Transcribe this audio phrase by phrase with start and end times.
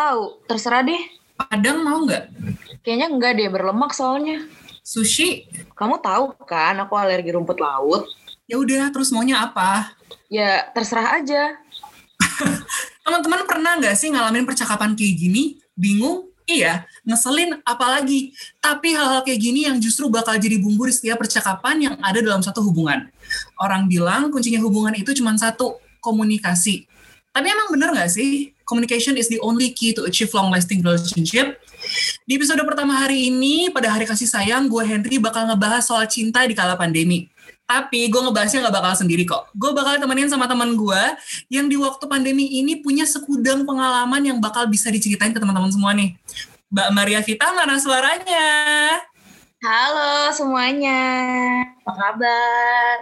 [0.00, 1.02] Nggak tahu, terserah deh.
[1.36, 2.32] Padang mau nggak?
[2.80, 4.48] Kayaknya enggak deh, berlemak soalnya.
[4.80, 5.44] Sushi?
[5.76, 8.08] Kamu tahu kan aku alergi rumput laut?
[8.48, 9.92] Ya udah, terus maunya apa?
[10.32, 11.52] Ya terserah aja.
[13.04, 15.60] Teman-teman pernah nggak sih ngalamin percakapan kayak gini?
[15.76, 16.32] Bingung?
[16.48, 18.32] Iya, ngeselin apalagi.
[18.56, 22.40] Tapi hal-hal kayak gini yang justru bakal jadi bumbu di setiap percakapan yang ada dalam
[22.40, 23.04] satu hubungan.
[23.60, 26.88] Orang bilang kuncinya hubungan itu cuma satu, komunikasi.
[27.36, 28.56] Tapi emang bener nggak sih?
[28.70, 31.58] Communication is the only key to achieve long-lasting relationship.
[32.22, 36.46] Di episode pertama hari ini, pada hari kasih sayang, gue Henry bakal ngebahas soal cinta
[36.46, 37.26] di kala pandemi.
[37.66, 39.50] Tapi gue ngebahasnya nggak bakal sendiri kok.
[39.58, 41.02] Gue bakal temenin sama teman gue
[41.50, 45.90] yang di waktu pandemi ini punya sekudang pengalaman yang bakal bisa diceritain ke teman-teman semua
[45.90, 46.14] nih.
[46.70, 48.46] Mbak Maria Vita mana suaranya?
[49.66, 51.02] Halo semuanya,
[51.82, 52.94] apa kabar?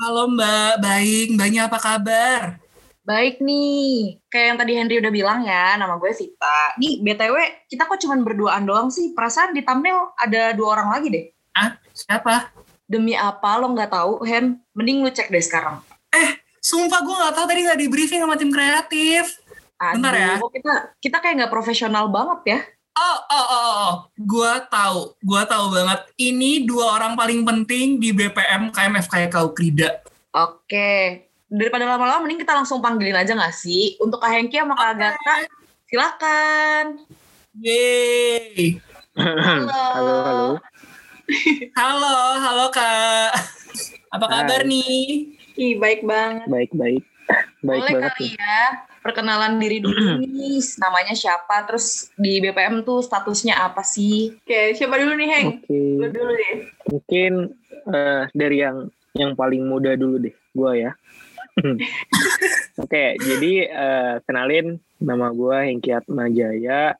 [0.00, 1.26] Halo Mbak, baik.
[1.36, 2.61] Mbaknya apa kabar?
[3.02, 6.78] Baik nih, kayak yang tadi Henry udah bilang ya, nama gue Vita.
[6.78, 9.10] Nih, BTW, kita kok cuma berduaan doang sih?
[9.10, 11.26] Perasaan di thumbnail ada dua orang lagi deh.
[11.58, 12.54] Ah, siapa?
[12.86, 14.62] Demi apa lo nggak tahu, Hen?
[14.78, 15.82] Mending lu cek deh sekarang.
[16.14, 19.34] Eh, sumpah gue nggak tahu tadi nggak di briefing sama tim kreatif.
[19.82, 20.38] Bentar ya.
[20.38, 22.60] Aduh, Kita kita kayak nggak profesional banget ya.
[22.92, 23.92] Oh, oh, oh, oh.
[24.14, 26.06] Gue tahu, gue tahu banget.
[26.22, 30.06] Ini dua orang paling penting di BPM KMFK Krida.
[30.38, 34.00] Oke, daripada lama-lama mending kita langsung panggilin aja nggak sih?
[34.00, 35.34] Untuk Kak Hengki sama Kak Agatha,
[35.84, 36.84] silakan.
[37.60, 38.80] Yeay.
[39.12, 39.68] Halo.
[39.68, 40.48] halo, halo.
[41.76, 43.36] Halo, halo Kak.
[44.08, 44.72] Apa kabar Hai.
[44.72, 45.04] nih?
[45.60, 46.48] Ih, baik banget.
[46.48, 47.04] Baik, baik.
[47.60, 53.02] Baik Boleh banget kali ya perkenalan diri dulu nih, namanya siapa, terus di BPM tuh
[53.02, 54.38] statusnya apa sih?
[54.38, 55.48] Oke, siapa dulu nih Heng?
[55.58, 55.80] Oke.
[55.98, 56.54] Lu dulu deh.
[56.88, 57.32] Mungkin
[57.90, 60.92] eh, dari yang yang paling muda dulu deh, gua ya.
[62.82, 66.96] Oke, jadi eh, kenalin nama gua Hengki Atmajaya.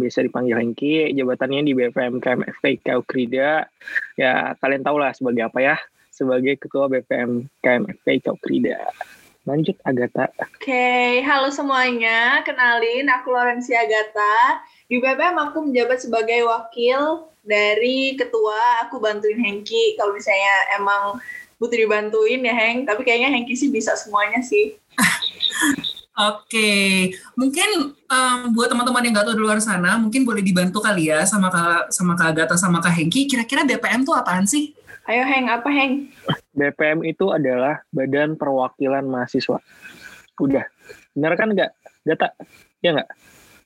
[0.00, 3.68] Biasa dipanggil Hengki, jabatannya di BPM KMFK Krida.
[4.16, 5.76] Ya, kalian tau lah sebagai apa ya?
[6.08, 8.88] Sebagai Ketua BPM KMFK Krida.
[9.44, 10.28] Lanjut Agatha.
[10.40, 12.44] Oke, halo semuanya.
[12.44, 14.64] Kenalin, aku Lorencia Agatha.
[14.88, 18.84] Di BPM aku menjabat sebagai wakil dari ketua.
[18.88, 21.20] Aku bantuin Hengki kalau misalnya emang
[21.60, 22.88] butuh dibantuin ya Heng.
[22.88, 24.80] Tapi kayaknya Hengki sih bisa semuanya sih.
[26.20, 31.08] Oke, mungkin em, buat teman-teman yang nggak tahu di luar sana, mungkin boleh dibantu kali
[31.08, 33.24] ya sama Kak sama Kak Agatha sama Kak Hengki.
[33.24, 34.76] Kira-kira BPM tuh apaan sih?
[35.08, 36.12] Ayo Heng, apa Heng?
[36.52, 39.64] BPM itu adalah Badan Perwakilan Mahasiswa.
[40.40, 40.64] Udah.
[41.16, 41.70] Bener kan nggak?
[42.04, 42.36] Gata?
[42.84, 43.08] Ya nggak?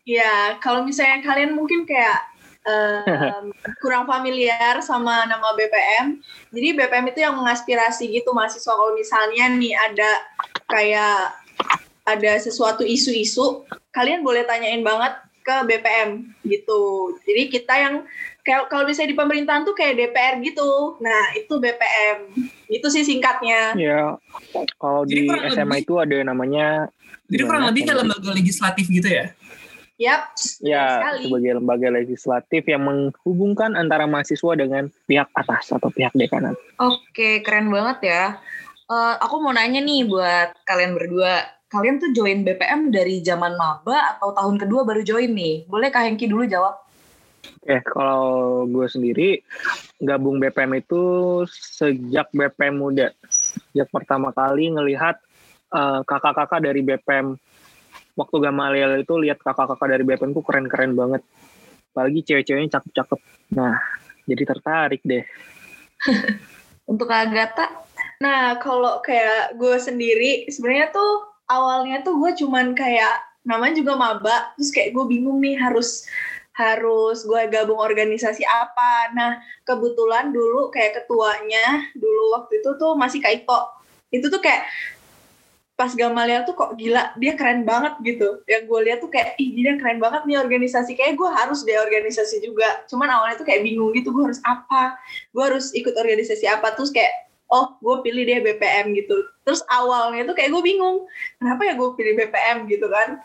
[0.04, 2.33] Ya, kalau misalnya kalian mungkin kayak
[2.64, 3.44] em,
[3.80, 6.18] kurang familiar sama nama BPM.
[6.50, 10.10] Jadi BPM itu yang mengaspirasi gitu mahasiswa kalau misalnya nih ada
[10.68, 11.16] kayak
[12.04, 17.12] ada sesuatu isu-isu, kalian boleh tanyain banget ke BPM gitu.
[17.28, 17.94] Jadi kita yang
[18.44, 20.96] kayak kalau misalnya di pemerintahan tuh kayak DPR gitu.
[21.00, 22.32] Nah, itu BPM.
[22.68, 23.76] Itu sih singkatnya.
[23.76, 24.16] Ya.
[24.80, 26.88] Kalau di SMA lebih- itu ada namanya
[27.24, 29.32] Jadi kurang lebih kayak lembaga legislatif gitu ya?
[29.94, 31.30] Yap, ya sekali.
[31.30, 36.58] sebagai lembaga legislatif yang menghubungkan antara mahasiswa dengan pihak atas atau pihak dekanat.
[36.82, 38.22] Oke, keren banget ya.
[38.90, 41.46] Eh, aku mau nanya nih buat kalian berdua.
[41.70, 45.70] Kalian tuh join BPM dari zaman maba atau tahun kedua baru join nih?
[45.70, 46.74] Boleh Kak Hengki dulu jawab?
[47.64, 49.28] Oke, kalau gue sendiri
[50.02, 51.02] gabung BPM itu
[51.54, 53.14] sejak BPM muda.
[53.30, 55.22] Sejak pertama kali ngelihat
[55.70, 57.38] eh, kakak-kakak dari BPM
[58.14, 61.22] waktu Gamaliel itu lihat kakak-kakak dari BPM tuh keren-keren banget.
[61.94, 63.20] Apalagi cewek-ceweknya cakep-cakep.
[63.54, 63.78] Nah,
[64.26, 65.22] jadi tertarik deh.
[66.90, 67.70] Untuk Agatha?
[68.22, 74.56] Nah, kalau kayak gue sendiri, sebenarnya tuh awalnya tuh gue cuman kayak namanya juga maba,
[74.56, 76.08] terus kayak gue bingung nih harus
[76.54, 79.10] harus gue gabung organisasi apa.
[79.12, 83.60] Nah, kebetulan dulu kayak ketuanya dulu waktu itu tuh masih Kak Ito.
[84.14, 84.70] Itu tuh kayak
[85.74, 88.42] pas Gamaliel tuh kok gila, dia keren banget gitu.
[88.46, 90.94] Yang gue lihat tuh kayak, ih dia keren banget nih organisasi.
[90.94, 92.86] Kayak gue harus deh organisasi juga.
[92.86, 94.94] Cuman awalnya tuh kayak bingung gitu, gue harus apa?
[95.34, 96.78] Gue harus ikut organisasi apa?
[96.78, 97.10] Terus kayak,
[97.50, 99.18] oh gue pilih deh BPM gitu.
[99.42, 101.10] Terus awalnya tuh kayak gue bingung,
[101.42, 103.18] kenapa ya gue pilih BPM gitu kan.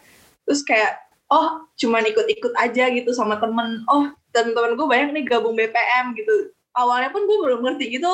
[0.50, 3.86] Terus kayak, oh cuman ikut-ikut aja gitu sama temen.
[3.94, 6.50] Oh temen-temen gue banyak nih gabung BPM gitu.
[6.74, 8.10] Awalnya pun gue belum ngerti gitu,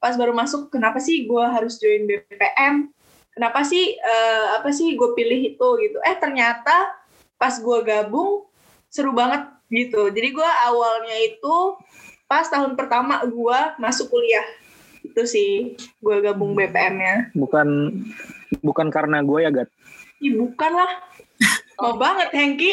[0.00, 2.92] pas baru masuk kenapa sih gue harus join BPM.
[3.32, 5.98] Kenapa sih, eh, apa sih gue pilih itu gitu.
[6.04, 6.92] Eh ternyata
[7.40, 8.44] pas gue gabung,
[8.92, 10.12] seru banget gitu.
[10.12, 11.80] Jadi gue awalnya itu
[12.28, 14.44] pas tahun pertama gue masuk kuliah
[15.02, 15.52] itu sih
[16.00, 17.32] gue gabung BPM-nya.
[17.32, 18.00] Bukan
[18.60, 19.68] bukan karena gue ya, Gat.
[20.22, 20.92] Ih bukan lah.
[21.82, 22.72] Mau banget Hengki.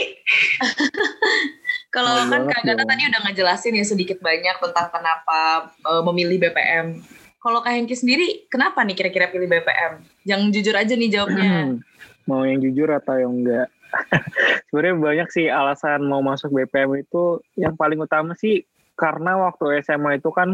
[1.96, 7.02] Kalau kan Kak Gata tadi udah ngejelasin ya sedikit banyak tentang kenapa eh, memilih BPM.
[7.40, 10.04] Kalau Kak Hengki sendiri, kenapa nih kira-kira pilih BPM?
[10.28, 11.80] Yang jujur aja nih jawabnya.
[12.30, 13.68] mau yang jujur atau yang enggak
[14.70, 18.62] sebenarnya banyak sih alasan mau masuk BPM itu yang paling utama sih
[18.94, 20.54] karena waktu SMA itu kan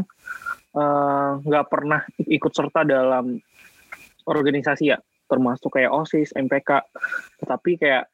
[0.72, 3.36] eh, nggak pernah ikut serta dalam
[4.24, 4.98] organisasi ya
[5.28, 6.88] termasuk kayak osis MPK
[7.44, 8.08] tetapi kayak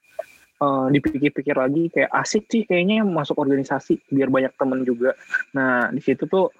[0.61, 5.17] eh, dipikir-pikir lagi kayak asik sih kayaknya masuk organisasi biar banyak temen juga.
[5.57, 6.53] Nah di situ tuh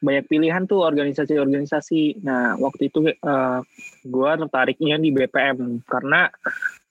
[0.00, 2.24] banyak pilihan tuh organisasi-organisasi.
[2.24, 3.60] Nah waktu itu eh,
[4.02, 6.32] gue tertariknya di BPM karena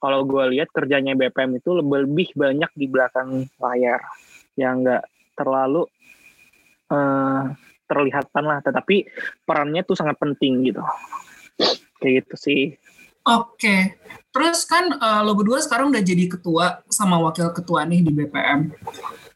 [0.02, 4.02] kalau gue lihat kerjanya BPM itu lebih, banyak di belakang layar.
[4.58, 5.04] Yang nggak
[5.38, 5.84] terlalu
[6.90, 7.44] eh,
[7.86, 8.60] terlihatan lah.
[8.66, 8.96] Tetapi
[9.46, 10.82] perannya tuh sangat penting gitu.
[12.02, 12.64] Kayak gitu sih.
[13.22, 13.94] Oke,
[14.32, 18.72] terus kan eh, lo berdua sekarang udah jadi ketua sama wakil ketua nih di BPM.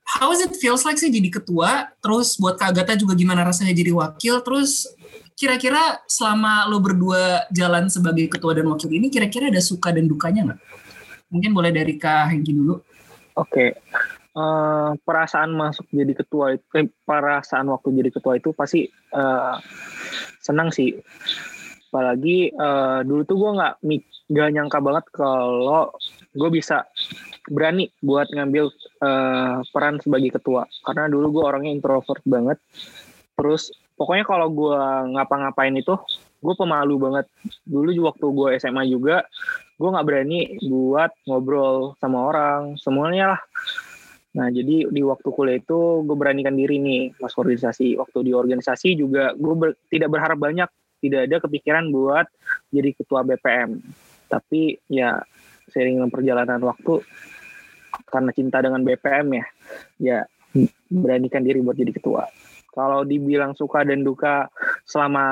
[0.05, 1.91] How is it feels like sih jadi ketua?
[1.99, 4.39] Terus buat Kak Agatha juga gimana rasanya jadi wakil?
[4.45, 4.87] Terus
[5.35, 10.53] kira-kira selama lo berdua jalan sebagai ketua dan wakil ini, kira-kira ada suka dan dukanya
[10.53, 10.59] nggak?
[11.33, 12.79] Mungkin boleh dari Kak Hengki dulu.
[13.35, 13.75] Oke,
[14.35, 19.55] Eh, perasaan masuk jadi ketua itu, eh, perasaan waktu jadi ketua itu pasti eh,
[20.43, 20.91] senang sih.
[21.87, 25.93] Apalagi eh, dulu tuh gue nggak mi- nggak nyangka banget kalau
[26.33, 26.89] gue bisa
[27.45, 28.73] berani buat ngambil
[29.03, 30.65] eh, peran sebagai ketua.
[30.81, 32.57] Karena dulu gue orangnya introvert banget.
[33.37, 34.79] Terus pokoknya kalau gue
[35.13, 35.93] ngapa-ngapain itu
[36.41, 37.25] gue pemalu banget.
[37.65, 39.25] Dulu juga waktu gue SMA juga
[39.75, 43.41] gue nggak berani buat ngobrol sama orang semuanya lah
[44.35, 47.95] Nah, jadi di waktu kuliah itu gue beranikan diri nih masuk organisasi.
[47.95, 50.67] Waktu di organisasi juga gue ber- tidak berharap banyak,
[50.99, 52.27] tidak ada kepikiran buat
[52.67, 53.79] jadi ketua BPM.
[54.35, 55.23] Tapi ya
[55.71, 56.99] seiring dengan perjalanan waktu,
[58.11, 59.45] karena cinta dengan BPM ya,
[59.95, 60.19] ya
[60.91, 62.27] beranikan diri buat jadi ketua.
[62.75, 64.51] Kalau dibilang suka dan duka
[64.83, 65.23] selama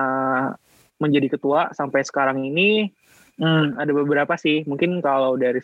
[1.04, 2.88] menjadi ketua sampai sekarang ini,
[3.36, 4.64] hmm, ada beberapa sih.
[4.64, 5.60] Mungkin kalau dari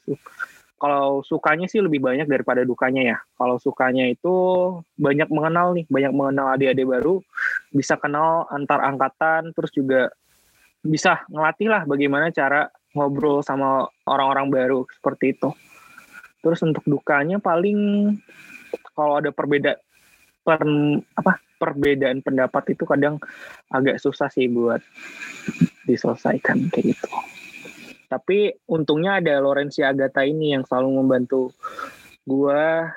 [0.79, 3.17] kalau sukanya sih lebih banyak daripada dukanya ya.
[3.35, 4.35] Kalau sukanya itu
[4.95, 7.15] banyak mengenal nih, banyak mengenal adik-adik baru,
[7.71, 10.11] bisa kenal antar angkatan, terus juga
[10.79, 15.49] bisa ngelatih lah bagaimana cara ngobrol sama orang-orang baru seperti itu.
[16.39, 18.11] Terus untuk dukanya paling
[18.95, 19.75] kalau ada perbeda
[20.43, 20.61] per,
[21.15, 23.19] apa perbedaan pendapat itu kadang
[23.67, 24.79] agak susah sih buat
[25.83, 27.07] diselesaikan kayak gitu.
[28.09, 31.53] Tapi untungnya ada Lorencia Agatha ini yang selalu membantu
[32.25, 32.89] gua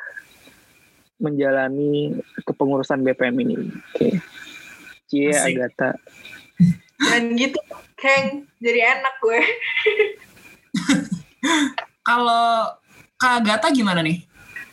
[1.21, 3.55] menjalani kepengurusan BPM ini.
[3.93, 4.19] Oke.
[5.07, 5.61] Cie Asik.
[7.11, 7.59] Dan gitu,
[7.99, 9.41] Heng, jadi enak gue.
[12.09, 12.79] Kalau
[13.23, 14.19] Kak Agatha gimana nih?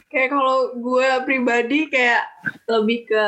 [0.09, 2.25] Kayak kalau gue pribadi kayak
[2.65, 3.25] lebih ke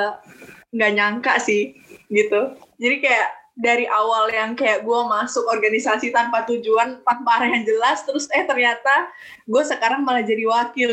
[0.73, 1.77] nggak nyangka sih
[2.09, 2.57] gitu.
[2.81, 8.01] Jadi kayak dari awal yang kayak gue masuk organisasi tanpa tujuan, tanpa arah yang jelas,
[8.01, 9.13] terus eh ternyata
[9.45, 10.89] gue sekarang malah jadi wakil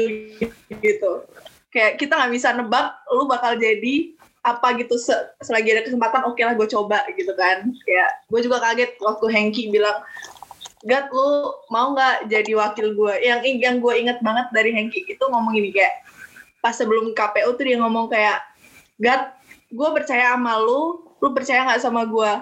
[0.69, 1.25] gitu.
[1.73, 4.13] Kayak kita nggak bisa nebak lu bakal jadi
[4.49, 7.69] apa gitu se- selagi ada kesempatan oke lah gue coba gitu kan.
[7.85, 10.01] Kayak gue juga kaget waktu Hengki bilang
[10.87, 15.25] Gat lu mau nggak jadi wakil gue yang yang gue inget banget dari Hengki itu
[15.27, 16.07] ngomong gini kayak
[16.63, 18.39] pas sebelum KPU tuh dia ngomong kayak
[19.03, 19.35] Gat
[19.75, 22.33] gue percaya sama lu lu percaya nggak sama gue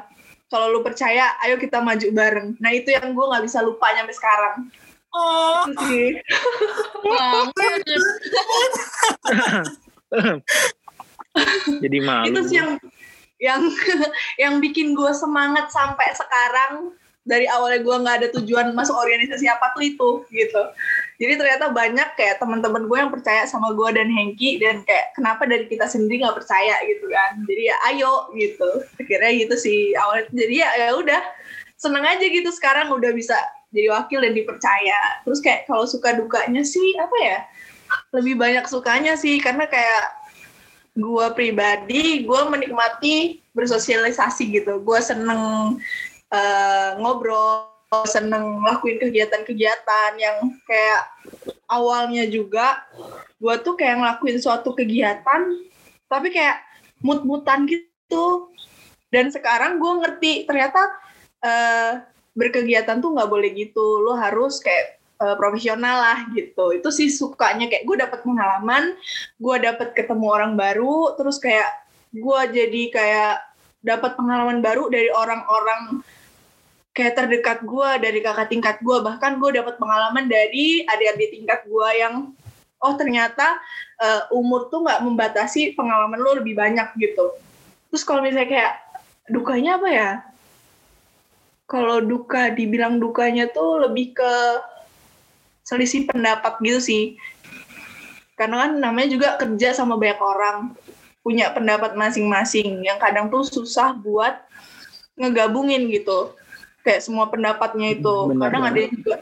[0.46, 2.54] kalau lu percaya ayo kita maju bareng.
[2.62, 4.56] Nah itu yang gue nggak bisa lupa sampai sekarang.
[5.16, 6.08] Oh, itu sih.
[11.84, 12.32] Jadi malu.
[12.32, 12.70] itu sih yang
[13.36, 13.62] yang
[14.42, 16.94] yang bikin gue semangat sampai sekarang.
[17.26, 20.62] Dari awalnya gue nggak ada tujuan masuk organisasi apa tuh itu gitu.
[21.18, 25.42] Jadi ternyata banyak kayak teman-teman gue yang percaya sama gue dan Hengki dan kayak kenapa
[25.42, 27.42] dari kita sendiri nggak percaya gitu kan.
[27.42, 28.70] Jadi ya ayo gitu.
[29.02, 30.30] Akhirnya gitu sih awalnya.
[30.30, 31.22] Jadi ya ya udah
[31.74, 33.34] seneng aja gitu sekarang udah bisa
[33.74, 35.00] jadi wakil dan dipercaya.
[35.26, 37.38] Terus kayak kalau suka dukanya sih apa ya
[38.14, 39.42] lebih banyak sukanya sih.
[39.42, 40.25] Karena kayak
[40.96, 44.80] gue pribadi gue menikmati bersosialisasi gitu.
[44.80, 45.76] Gue seneng
[46.32, 47.68] eh, ngobrol
[48.08, 51.02] seneng lakuin kegiatan-kegiatan yang kayak
[51.68, 52.82] awalnya juga.
[53.36, 55.52] Gue tuh kayak ngelakuin suatu kegiatan
[56.08, 56.64] tapi kayak
[57.04, 58.50] mut-mutan gitu.
[59.12, 60.80] Dan sekarang gue ngerti ternyata
[61.44, 61.92] eh,
[62.32, 64.00] berkegiatan tuh nggak boleh gitu.
[64.00, 66.76] Lo harus kayak eh, profesional lah gitu.
[66.76, 68.96] Itu sih sukanya kayak gue dapat pengalaman
[69.40, 71.68] gue dapat ketemu orang baru terus kayak
[72.16, 73.34] gue jadi kayak
[73.84, 76.02] dapat pengalaman baru dari orang-orang
[76.96, 81.88] kayak terdekat gue dari kakak tingkat gue bahkan gue dapat pengalaman dari adik-adik tingkat gue
[81.92, 82.32] yang
[82.80, 83.60] oh ternyata
[84.00, 87.36] uh, umur tuh nggak membatasi pengalaman lo lebih banyak gitu.
[87.92, 88.74] Terus kalau misalnya kayak
[89.28, 90.10] dukanya apa ya?
[91.66, 94.32] Kalau duka dibilang dukanya tuh lebih ke
[95.66, 97.04] selisih pendapat gitu sih.
[98.38, 100.58] Karena kan namanya juga kerja sama banyak orang
[101.26, 104.46] punya pendapat masing-masing yang kadang tuh susah buat
[105.18, 106.30] ngegabungin gitu.
[106.86, 108.30] Kayak semua pendapatnya itu.
[108.30, 109.16] Benar, kadang ada yang juga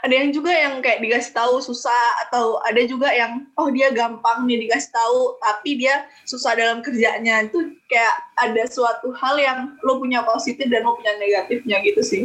[0.00, 4.48] ada yang juga yang kayak dikasih tahu susah atau ada juga yang oh dia gampang
[4.48, 7.48] nih dikasih tahu tapi dia susah dalam kerjanya.
[7.48, 12.22] Itu kayak ada suatu hal yang lo punya positif dan lo punya negatifnya gitu sih.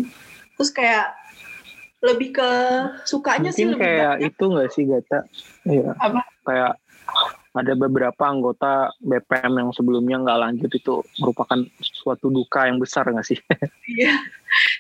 [0.55, 1.11] Terus kayak
[2.05, 2.49] lebih ke
[3.09, 4.29] sukanya Mungkin sih lebih kayak banyak.
[4.29, 5.19] itu nggak sih Gata?
[5.65, 5.91] Iya.
[5.97, 6.21] Apa?
[6.45, 6.73] Kayak
[7.55, 13.27] ada beberapa anggota BPM yang sebelumnya nggak lanjut itu merupakan suatu duka yang besar nggak
[13.27, 13.39] sih?
[13.95, 14.17] Iya,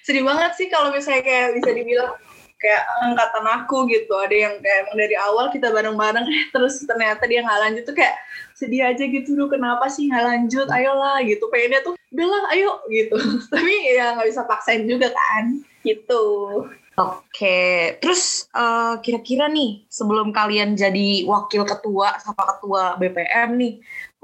[0.03, 2.11] sedih banget sih kalau misalnya kayak bisa dibilang
[2.59, 4.11] kayak angkatan aku gitu.
[4.11, 7.95] Ada yang kayak emang dari awal kita bareng-bareng eh, terus ternyata dia nggak lanjut tuh
[7.95, 8.17] kayak
[8.57, 10.67] sedih aja gitu loh kenapa sih nggak lanjut?
[10.67, 11.47] Ayolah gitu.
[11.47, 13.15] Pengennya tuh udahlah ayo gitu.
[13.53, 15.63] Tapi ya nggak bisa paksain juga kan.
[15.85, 16.23] Gitu
[16.95, 23.73] Oke, terus uh, kira-kira nih sebelum kalian jadi wakil ketua sama ketua BPM nih,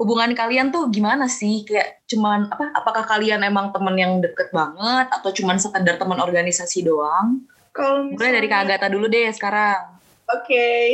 [0.00, 1.68] hubungan kalian tuh gimana sih?
[1.68, 2.72] Kayak cuman apa?
[2.72, 7.44] Apakah kalian emang temen yang deket banget atau cuman sekedar teman organisasi doang?
[7.76, 8.16] Kalau misalnya...
[8.24, 9.80] Mulai dari Kak Agatha dulu deh sekarang.
[10.32, 10.84] Oke, okay.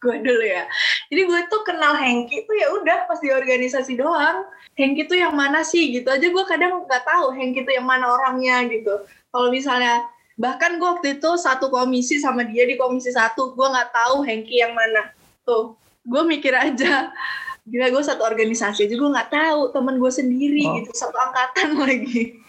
[0.00, 0.64] gue dulu ya.
[1.12, 4.48] Jadi gue tuh kenal Hengki tuh ya udah pas di organisasi doang.
[4.72, 8.08] Hengki tuh yang mana sih gitu aja gue kadang nggak tahu Hengki tuh yang mana
[8.08, 9.04] orangnya gitu.
[9.28, 10.00] Kalau misalnya
[10.40, 13.52] bahkan gue waktu itu satu komisi sama dia di komisi satu.
[13.52, 15.12] Gue nggak tahu Hengki yang mana.
[15.44, 15.76] Tuh
[16.08, 17.12] gue mikir aja.
[17.70, 19.60] Gila gue satu organisasi aja gue nggak tahu.
[19.76, 20.80] Temen gue sendiri oh.
[20.80, 22.40] gitu satu angkatan lagi.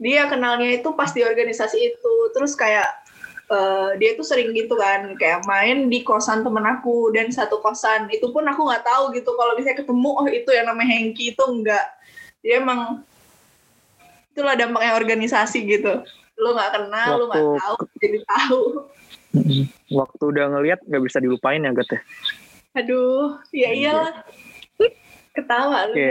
[0.00, 2.14] Dia kenalnya itu pas di organisasi itu.
[2.32, 2.88] Terus kayak
[3.52, 5.12] uh, dia tuh sering gitu kan.
[5.20, 8.08] Kayak main di kosan temen aku dan satu kosan.
[8.08, 11.44] Itu pun aku nggak tahu gitu kalau bisa ketemu oh itu yang namanya Hengki itu
[11.44, 11.92] enggak
[12.44, 13.00] dia emang
[14.36, 18.60] itulah dampaknya organisasi gitu lu nggak kenal waktu, lu nggak tahu jadi tahu.
[19.90, 22.00] Waktu udah ngelihat nggak bisa dilupain ya Gat ya?
[22.78, 24.14] Aduh ya iyalah.
[25.34, 25.94] Ketawa lu.
[25.94, 26.10] Oke,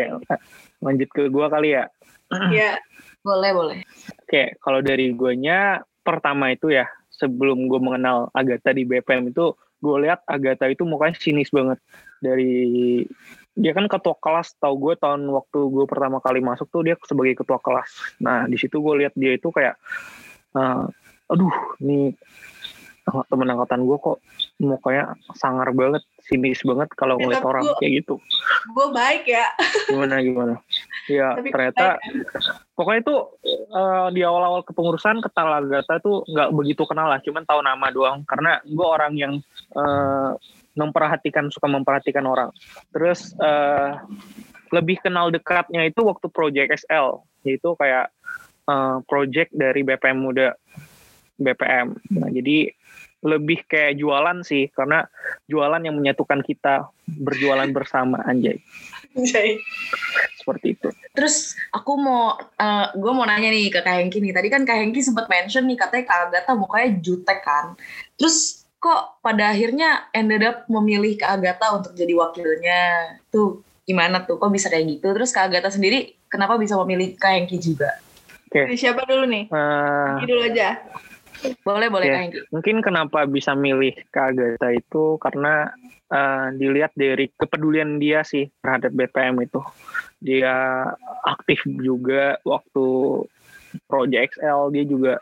[0.84, 1.88] lanjut ke gua kali ya.
[2.54, 2.82] Iya.
[3.24, 3.80] boleh boleh.
[4.26, 9.96] Oke kalau dari guanya pertama itu ya sebelum gue mengenal Agatha di BPM itu gue
[10.04, 11.80] lihat Agatha itu mukanya sinis banget.
[12.20, 13.04] Dari
[13.54, 17.38] dia kan ketua kelas tau gue tahun waktu gue pertama kali masuk tuh dia sebagai
[17.46, 18.18] ketua kelas.
[18.18, 19.78] Nah di situ gue lihat dia itu kayak
[20.58, 20.90] uh,
[21.30, 22.18] aduh nih
[23.04, 24.18] temen angkatan gue kok
[24.64, 28.16] mukanya sangar banget sinis banget kalau ya, ngeliat orang gua, kayak gitu.
[28.74, 29.46] gue baik ya.
[29.92, 30.56] Gimana gimana?
[31.12, 32.32] Ya tapi ternyata baik.
[32.80, 33.16] pokoknya itu
[33.76, 38.24] uh, di awal-awal kepengurusan ketal Agatha tuh nggak begitu kenal lah cuman tahu nama doang.
[38.24, 39.34] Karena gue orang yang
[39.76, 40.40] uh,
[40.74, 42.50] memperhatikan suka memperhatikan orang.
[42.94, 43.98] Terus uh,
[44.74, 48.10] lebih kenal dekatnya itu waktu Project SL, yaitu kayak
[48.68, 50.58] uh, project dari BPM Muda
[51.38, 51.98] BPM.
[52.14, 52.72] Nah, jadi
[53.24, 55.08] lebih kayak jualan sih karena
[55.48, 58.60] jualan yang menyatukan kita berjualan bersama anjay.
[59.16, 59.64] Anjay.
[60.36, 60.92] Seperti itu.
[61.16, 64.36] Terus aku mau uh, gue mau nanya nih ke Kak Hengki nih.
[64.36, 67.80] Tadi kan Kak Hengki sempat mention nih katanya Kak Agatha mukanya jutek kan.
[68.20, 72.82] Terus kok pada akhirnya ended up memilih Kak Agatha untuk jadi wakilnya.
[73.32, 74.36] Tuh gimana tuh?
[74.36, 75.16] Kok bisa kayak gitu?
[75.16, 77.96] Terus Kak Agatha sendiri kenapa bisa memilih Kak Hengki juga?
[78.52, 78.68] Oke.
[78.68, 78.76] Okay.
[78.76, 79.48] Siapa dulu nih?
[79.48, 80.84] Uh, dulu aja.
[81.64, 82.14] Boleh, boleh okay.
[82.14, 82.40] Kak Hengki.
[82.52, 85.72] Mungkin kenapa bisa milih Kak Agatha itu karena
[86.12, 89.64] uh, dilihat dari kepedulian dia sih terhadap BPM itu.
[90.20, 90.92] Dia
[91.24, 92.84] aktif juga waktu
[93.90, 95.14] Project XL dia juga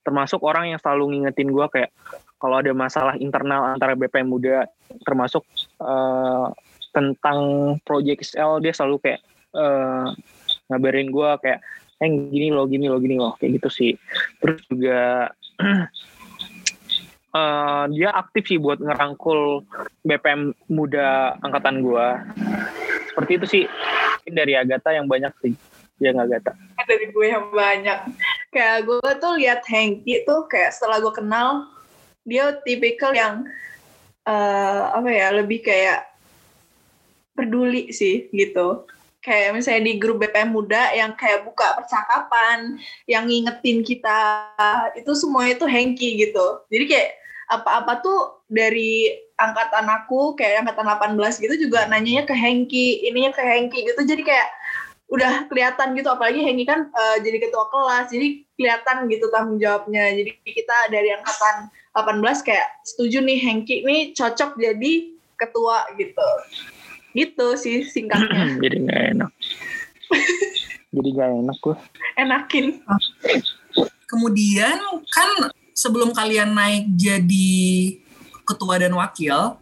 [0.00, 1.90] termasuk orang yang selalu ngingetin gue kayak
[2.38, 4.66] kalau ada masalah internal antara BPM Muda
[5.04, 5.42] termasuk
[5.82, 6.54] uh,
[6.94, 7.38] tentang
[7.82, 9.20] Project XL dia selalu kayak
[9.54, 10.14] uh,
[10.72, 11.60] ngabarin gue kayak
[11.98, 13.92] eh gini loh gini loh gini loh kayak gitu sih.
[14.38, 15.30] Terus juga
[17.34, 19.66] uh, dia aktif sih buat ngerangkul
[20.06, 22.06] BPM muda angkatan gue
[23.10, 23.64] seperti itu sih.
[24.28, 25.54] Dari Agatha yang banyak sih.
[25.98, 26.52] Dia nggak Agatha?
[26.86, 27.98] Dari gue yang banyak.
[28.54, 31.66] Kayak gue tuh lihat Hengki tuh kayak setelah gue kenal
[32.28, 33.48] dia tipikal yang
[34.28, 36.04] uh, apa ya lebih kayak
[37.32, 38.84] peduli sih gitu.
[39.18, 42.78] Kayak misalnya di grup BPM muda yang kayak buka percakapan
[43.10, 44.46] yang ngingetin kita
[44.94, 46.62] itu semua itu Hengki gitu.
[46.70, 47.10] Jadi kayak
[47.48, 49.08] apa-apa tuh dari
[49.40, 54.00] angkatan aku kayak angkatan 18 gitu juga nanyanya ke Hengki ininya ke Hengki gitu.
[54.06, 54.48] Jadi kayak
[55.08, 60.12] udah kelihatan gitu apalagi Hengki kan uh, jadi ketua kelas jadi kelihatan gitu tanggung jawabnya.
[60.12, 64.92] Jadi kita dari angkatan 18 kayak setuju nih Hengki ini cocok jadi
[65.38, 66.28] ketua gitu.
[67.16, 68.52] Gitu sih singkatnya.
[68.62, 69.30] Jadi nggak enak.
[70.94, 71.76] Jadi nggak enak gue
[72.20, 72.66] enakin.
[74.08, 74.76] Kemudian
[75.08, 75.30] kan
[75.72, 77.60] sebelum kalian naik jadi
[78.42, 79.60] ketua dan wakil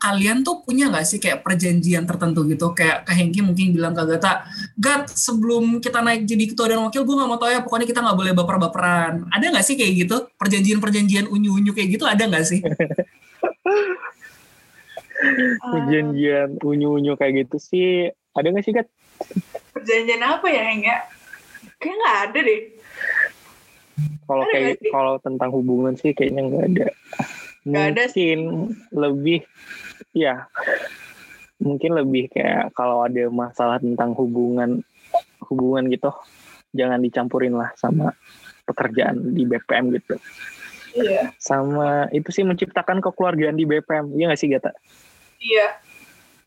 [0.00, 2.72] kalian tuh punya nggak sih kayak perjanjian tertentu gitu?
[2.72, 4.48] Kayak Kak Hengki mungkin bilang ke Gata
[4.80, 8.00] Gat sebelum kita naik jadi ketua dan wakil gue nggak mau tahu ya pokoknya kita
[8.00, 9.28] nggak boleh baper-baperan.
[9.28, 10.16] Ada nggak sih kayak gitu?
[10.40, 12.64] Perjanjian-perjanjian unyu-unyu kayak gitu ada nggak sih?
[15.76, 18.88] Perjanjian unyu-unyu kayak gitu sih ada nggak sih Gat?
[19.76, 20.98] Perjanjian apa ya Heng ya?
[21.76, 22.60] Kayak nggak ada deh.
[24.24, 26.88] Kalau kayak kalau tentang hubungan sih kayaknya nggak ada
[27.68, 28.40] Gak ada mungkin
[28.92, 29.40] lebih
[30.16, 30.48] ya.
[31.60, 34.80] Mungkin lebih kayak kalau ada masalah tentang hubungan
[35.50, 36.08] hubungan gitu
[36.70, 38.14] jangan dicampurin lah sama
[38.64, 40.16] pekerjaan di BPM gitu.
[40.96, 41.34] Iya.
[41.36, 44.72] Sama itu sih menciptakan kekeluargaan di BPM iya gak sih Gata?
[45.42, 45.76] Iya.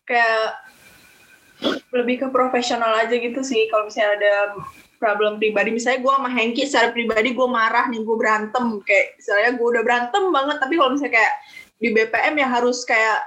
[0.03, 0.63] Kayak
[1.93, 3.70] lebih ke profesional aja gitu sih.
[3.70, 4.34] Kalau misalnya ada
[5.03, 5.75] problem pribadi.
[5.75, 8.79] Misalnya gue sama Hengki secara pribadi gue marah nih gue berantem.
[8.88, 11.33] Kayak misalnya gue udah berantem banget tapi kalau misalnya kayak
[11.83, 13.19] di BPM ya harus kayak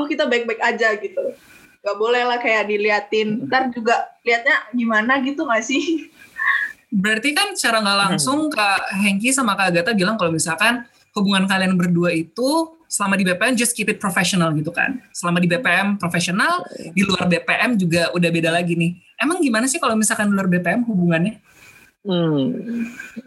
[0.00, 1.36] oh kita baik-baik aja gitu.
[1.84, 3.44] Gak boleh lah kayak diliatin.
[3.44, 6.08] Ntar juga liatnya gimana gitu gak sih?
[6.88, 11.76] Berarti kan secara nggak langsung Kak Hengki sama Kak Agatha bilang kalau misalkan hubungan kalian
[11.76, 14.96] berdua itu selama di BPM just keep it professional gitu kan.
[15.12, 16.64] Selama di BPM profesional,
[16.96, 18.92] di luar BPM juga udah beda lagi nih.
[19.18, 21.42] Emang gimana sih kalau misalkan di luar BPM hubungannya?
[22.06, 22.54] Hmm,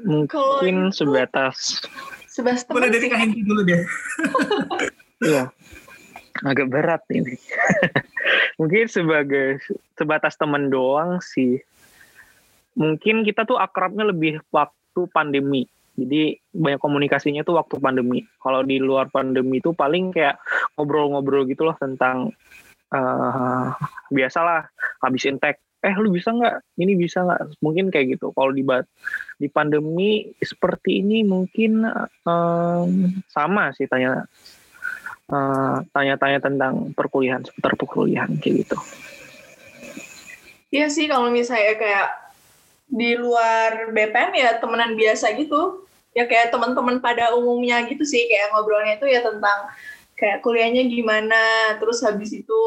[0.07, 1.83] mungkin itu- sebatas
[2.31, 3.83] sebatas Boleh teman dari Kak Hengki dulu deh.
[5.21, 5.51] Iya.
[6.47, 7.35] Agak berat ini.
[8.59, 9.59] Mungkin sebagai
[9.99, 11.59] sebatas teman doang sih.
[12.79, 15.67] Mungkin kita tuh akrabnya lebih waktu pandemi.
[15.99, 18.23] Jadi banyak komunikasinya tuh waktu pandemi.
[18.39, 20.39] Kalau di luar pandemi itu paling kayak
[20.79, 22.31] ngobrol-ngobrol gitu loh tentang
[22.95, 23.67] eh
[24.07, 24.71] biasalah
[25.03, 25.59] habisin tag.
[25.81, 26.77] Eh lu bisa nggak?
[26.77, 27.57] Ini bisa nggak?
[27.65, 28.29] Mungkin kayak gitu.
[28.37, 28.61] Kalau di
[29.41, 31.89] di pandemi seperti ini mungkin
[32.25, 32.91] em,
[33.25, 34.29] sama sih tanya
[35.29, 38.77] eh, tanya-tanya tentang perkuliahan seputar perkuliahan kayak gitu.
[40.71, 42.09] Iya sih kalau misalnya kayak
[42.91, 45.83] di luar BPM ya temenan biasa gitu.
[46.11, 49.71] Ya kayak teman-teman pada umumnya gitu sih kayak ngobrolnya itu ya tentang
[50.19, 51.41] kayak kuliahnya gimana,
[51.81, 52.61] terus habis itu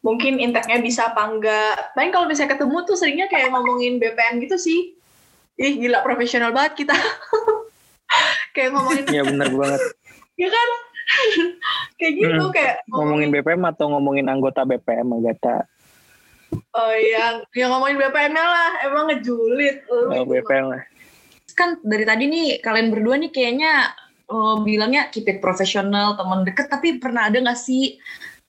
[0.00, 1.92] mungkin inteknya bisa apa enggak.
[1.92, 4.96] Paling kalau misalnya ketemu tuh seringnya kayak ngomongin BPM gitu sih.
[5.54, 6.96] Ih gila profesional banget kita.
[8.54, 9.80] kayak ngomongin, Iya benar banget.
[10.42, 10.68] ya kan?
[11.98, 12.54] kayak gitu Hmm.
[12.54, 15.66] kayak Ngomongin BPM atau ngomongin anggota BPM Agatha?
[16.70, 19.86] Oh iya, yang ngomongin BPM-nya lah, emang ngejulit.
[19.86, 20.10] lu.
[20.10, 20.82] Oh, BPM lah.
[21.50, 23.90] kan dari tadi nih kalian berdua nih kayaknya
[24.24, 27.98] eh, bilangnya keep it profesional teman deket tapi pernah ada nggak sih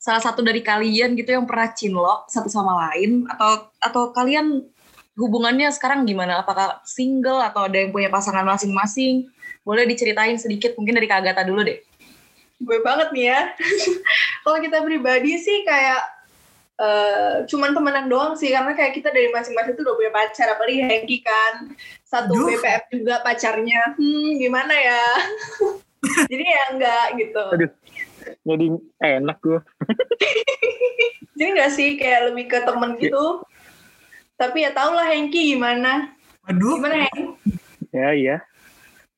[0.01, 3.29] salah satu dari kalian gitu yang pernah cinlok satu sama lain?
[3.29, 4.65] Atau atau kalian
[5.13, 6.41] hubungannya sekarang gimana?
[6.41, 9.29] Apakah single atau ada yang punya pasangan masing-masing?
[9.61, 11.77] Boleh diceritain sedikit mungkin dari Kak Agatha dulu deh.
[12.57, 13.41] Gue banget nih ya.
[14.43, 16.01] Kalau kita pribadi sih kayak
[16.81, 18.49] eh, cuman temenan doang sih.
[18.49, 20.49] Karena kayak kita dari masing-masing tuh udah punya pacar.
[20.57, 21.77] Apalagi Hengki kan.
[22.01, 22.57] Satu Duh.
[22.57, 23.93] BPM juga pacarnya.
[23.93, 25.05] Hmm gimana ya?
[26.33, 27.45] Jadi ya enggak gitu.
[27.53, 27.69] Aduh.
[28.41, 28.65] Jadi
[28.99, 29.59] enak gue.
[31.37, 33.41] jadi enggak sih kayak lebih ke temen gitu
[34.37, 36.13] tapi ya tau lah Hengki gimana
[36.45, 37.37] Waduh, gimana Heng
[37.89, 38.37] Ya iya.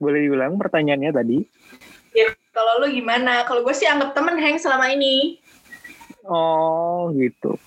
[0.02, 1.38] Boleh diulang pertanyaannya tadi?
[2.14, 5.40] ya kalau lu gimana kalau gue sih anggap temen Heng selama ini
[6.24, 7.60] Oh gitu.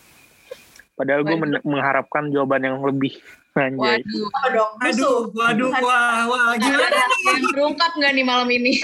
[0.97, 1.61] Padahal gue Waduh.
[1.63, 3.13] mengharapkan jawaban yang lebih
[3.57, 4.01] anjay.
[4.05, 7.21] waduh dong aduh, waduh, wah, wah, gimana nih?
[7.25, 8.77] yang terungkap nggak nih malam ini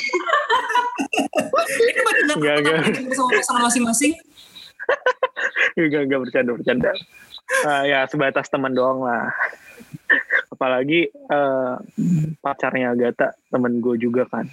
[1.53, 1.93] Ini
[2.41, 2.81] nggak.
[2.89, 4.13] ketemu sama pasangan masing-masing.
[5.77, 6.91] Enggak, enggak bercanda, bercanda.
[7.65, 9.29] Ah, ya sebatas teman doang lah.
[10.53, 11.75] Apalagi eh,
[12.41, 14.49] pacarnya Agatha, temen gue juga kan.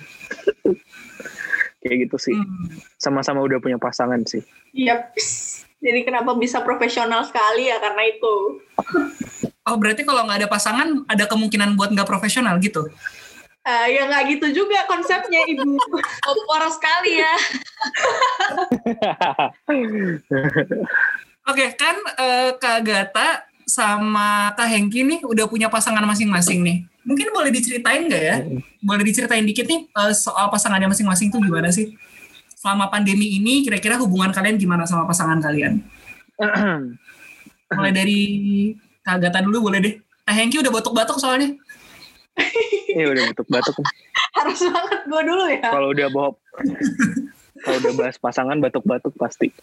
[1.80, 2.36] Kayak gitu sih.
[2.36, 2.76] Hmm.
[3.00, 4.44] Sama-sama udah punya pasangan sih.
[4.76, 5.16] Yap.
[5.80, 8.36] Jadi kenapa bisa profesional sekali ya karena itu.
[9.64, 12.92] Oh berarti kalau nggak ada pasangan ada kemungkinan buat nggak profesional gitu?
[13.64, 15.80] Eh, ya nggak gitu juga konsepnya ibu.
[16.24, 17.36] Kompor sekali ya
[21.50, 26.78] Oke kan eh, Kak Gata sama Kak Hengki nih udah punya pasangan masing-masing nih.
[27.08, 28.38] Mungkin boleh diceritain nggak ya?
[28.84, 31.96] Boleh diceritain dikit nih eh, soal pasangannya masing-masing tuh gimana sih?
[32.60, 35.80] Selama pandemi ini kira-kira hubungan kalian gimana sama pasangan kalian?
[37.72, 38.20] Mulai dari
[39.00, 39.96] Kagata dulu boleh deh.
[40.28, 41.56] Teh Hengki udah batuk-batuk soalnya.
[42.92, 43.80] Iya udah batuk-batuk.
[44.36, 45.72] Harus banget gue dulu ya.
[45.72, 46.30] Kalau udah bawa
[47.64, 49.56] kalau udah bahas pasangan batuk-batuk pasti.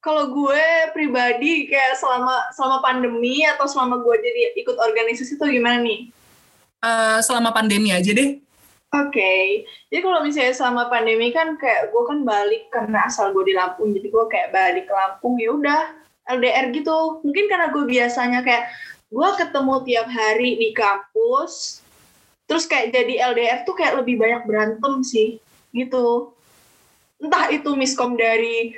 [0.00, 0.64] Kalau gue
[0.96, 6.08] pribadi kayak selama selama pandemi atau selama gue jadi ikut organisasi itu gimana nih?
[6.80, 8.40] Eh, selama pandemi aja deh.
[8.90, 13.54] Oke, jadi kalau misalnya selama pandemi kan kayak gue kan balik karena asal gue di
[13.54, 15.94] Lampung, jadi gue kayak balik ke Lampung ya udah
[16.26, 17.22] LDR gitu.
[17.22, 18.66] Mungkin karena gue biasanya kayak
[19.14, 21.86] gue ketemu tiap hari di kampus,
[22.50, 25.38] terus kayak jadi LDR tuh kayak lebih banyak berantem sih,
[25.70, 26.34] gitu.
[27.22, 28.74] Entah itu miskom dari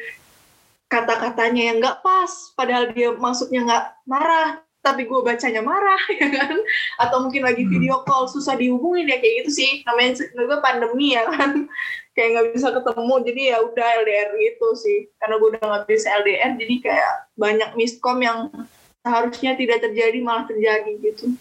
[0.92, 6.58] kata-katanya yang nggak pas, padahal dia maksudnya nggak marah, tapi gue bacanya marah ya kan?
[6.98, 9.70] Atau mungkin lagi video call susah dihubungin ya kayak gitu sih.
[9.86, 11.70] Namanya gue pandemi ya kan?
[12.12, 15.08] Kayak nggak bisa ketemu jadi ya udah LDR gitu sih.
[15.16, 18.52] Karena gue udah nggak bisa LDR jadi kayak banyak miskom yang
[19.00, 21.32] seharusnya tidak terjadi malah terjadi gitu.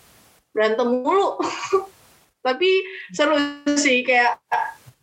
[0.56, 1.44] Berantem mulu.
[2.48, 2.70] Tapi
[3.12, 3.36] seru
[3.76, 4.40] sih kayak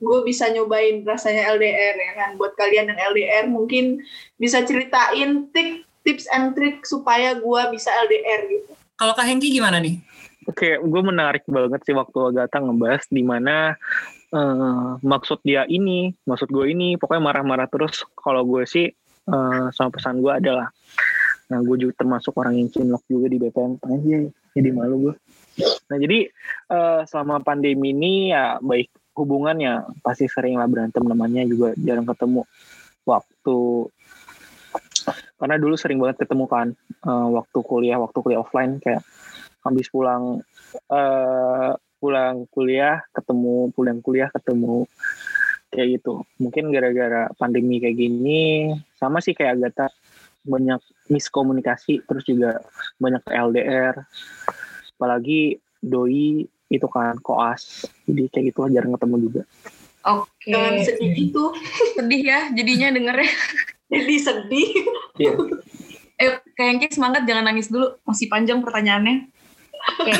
[0.01, 2.31] gue bisa nyobain rasanya LDR ya kan?
[2.41, 4.01] Buat kalian yang LDR mungkin
[4.41, 8.73] bisa ceritain tik tips and trick supaya gue bisa LDR gitu.
[8.97, 10.01] Kalau Kak Hengki gimana nih?
[10.49, 13.77] Oke, gue menarik banget sih waktu Agatha ngebahas di mana
[14.33, 18.09] uh, maksud dia ini, maksud gue ini, pokoknya marah-marah terus.
[18.17, 18.89] Kalau gue sih
[19.29, 20.73] uh, sama pesan gue adalah,
[21.53, 24.19] nah gue juga termasuk orang yang cinlok juga di BPM, aja
[24.57, 25.15] jadi malu gue.
[25.93, 26.33] Nah jadi
[26.73, 32.49] uh, selama pandemi ini ya baik hubungannya pasti sering lah berantem namanya juga jarang ketemu
[33.05, 33.59] waktu
[35.39, 36.69] karena dulu sering banget ketemu kan
[37.07, 39.07] uh, waktu kuliah waktu kuliah offline kayak
[39.63, 40.43] habis pulang
[40.91, 44.87] uh, pulang kuliah ketemu pulang kuliah ketemu
[45.71, 49.91] kayak gitu mungkin gara-gara pandemi kayak gini sama sih kayak Agatha
[50.47, 50.81] banyak
[51.13, 52.63] miskomunikasi terus juga
[52.97, 53.95] banyak LDR
[54.97, 59.43] apalagi doi itu kan koas jadi kayak gitu jarang ketemu juga
[60.09, 60.49] Oke.
[60.49, 61.45] Jangan sedih itu.
[61.99, 63.35] Sedih ya jadinya dengernya.
[63.89, 64.69] Jadi sedih.
[65.19, 65.33] Iya.
[66.19, 67.95] Eh, kayaknya semangat jangan nangis dulu.
[68.05, 69.31] Masih panjang pertanyaannya.
[69.79, 70.13] Oke.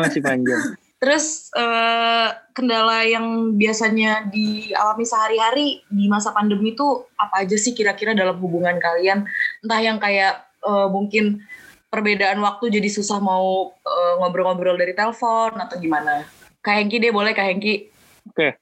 [0.00, 7.60] masih panjang Terus eh, kendala yang biasanya dialami sehari-hari di masa pandemi itu apa aja
[7.60, 9.28] sih kira-kira dalam hubungan kalian?
[9.60, 11.44] Entah yang kayak eh, mungkin
[11.92, 16.24] perbedaan waktu jadi susah mau eh, ngobrol-ngobrol dari telepon atau gimana?
[16.64, 17.92] Kak Hengki deh boleh Kak Hengki.
[18.24, 18.56] Oke,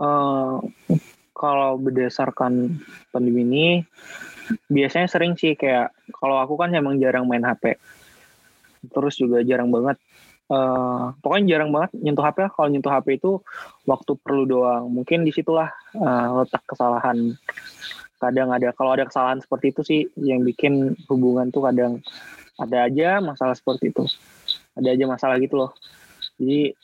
[0.00, 0.56] uh,
[1.42, 2.78] kalau berdasarkan
[3.10, 3.66] pandemi ini,
[4.70, 7.74] biasanya sering sih kayak kalau aku kan emang jarang main HP,
[8.94, 9.98] terus juga jarang banget.
[10.52, 12.46] Uh, pokoknya jarang banget nyentuh HP.
[12.54, 13.42] Kalau nyentuh HP itu
[13.90, 14.86] waktu perlu doang.
[14.86, 17.34] Mungkin di situlah uh, letak kesalahan.
[18.22, 21.98] Kadang ada kalau ada kesalahan seperti itu sih yang bikin hubungan tuh kadang
[22.54, 24.06] ada aja masalah seperti itu.
[24.78, 25.72] Ada aja masalah gitu loh.
[26.38, 26.76] Jadi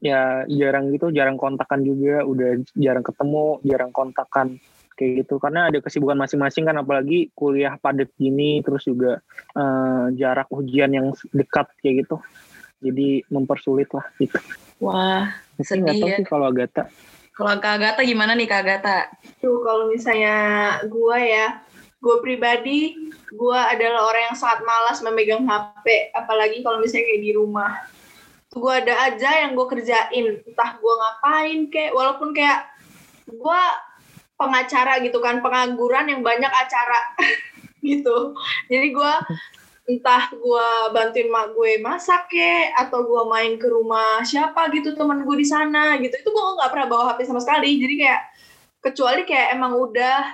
[0.00, 2.24] ya jarang gitu jarang kontakan juga.
[2.24, 4.56] Udah jarang ketemu jarang kontakan
[4.98, 5.40] kayak gitu.
[5.40, 9.20] Karena ada kesibukan masing-masing kan apalagi kuliah padat gini terus juga
[9.56, 12.16] uh, jarak ujian yang dekat kayak gitu.
[12.80, 14.40] Jadi mempersulit lah gitu.
[14.80, 15.28] Wah
[15.60, 16.16] sedih nggak tahu ya.
[16.16, 16.84] sih kalau Agatha.
[17.36, 18.98] Kalau Kak Agatha gimana nih Kak Agatha?
[19.40, 20.36] Tuh kalau misalnya
[20.84, 21.60] gue ya
[22.00, 22.96] gue pribadi
[23.28, 27.70] gue adalah orang yang sangat malas memegang HP apalagi kalau misalnya kayak di rumah
[28.50, 30.42] gue ada aja yang gue kerjain.
[30.42, 32.66] Entah gue ngapain kayak walaupun kayak
[33.30, 33.60] gue
[34.34, 37.14] pengacara gitu kan pengangguran yang banyak acara
[37.88, 38.34] gitu.
[38.66, 39.12] Jadi gue
[39.90, 45.22] entah gue bantuin mak gue masak ke atau gue main ke rumah siapa gitu teman
[45.22, 46.14] gue di sana gitu.
[46.14, 47.78] Itu gue nggak pernah bawa hp sama sekali.
[47.78, 48.22] Jadi kayak
[48.82, 50.26] kecuali kayak emang udah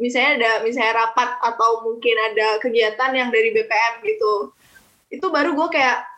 [0.00, 4.56] misalnya ada misalnya rapat atau mungkin ada kegiatan yang dari BPM gitu.
[5.12, 6.09] Itu baru gue kayak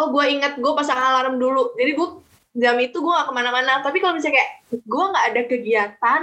[0.00, 1.76] oh gue inget gue pasang alarm dulu.
[1.76, 2.08] Jadi gue
[2.56, 3.84] jam itu gue gak ke mana-mana.
[3.84, 4.50] Tapi kalau misalnya kayak
[4.88, 6.22] gue nggak ada kegiatan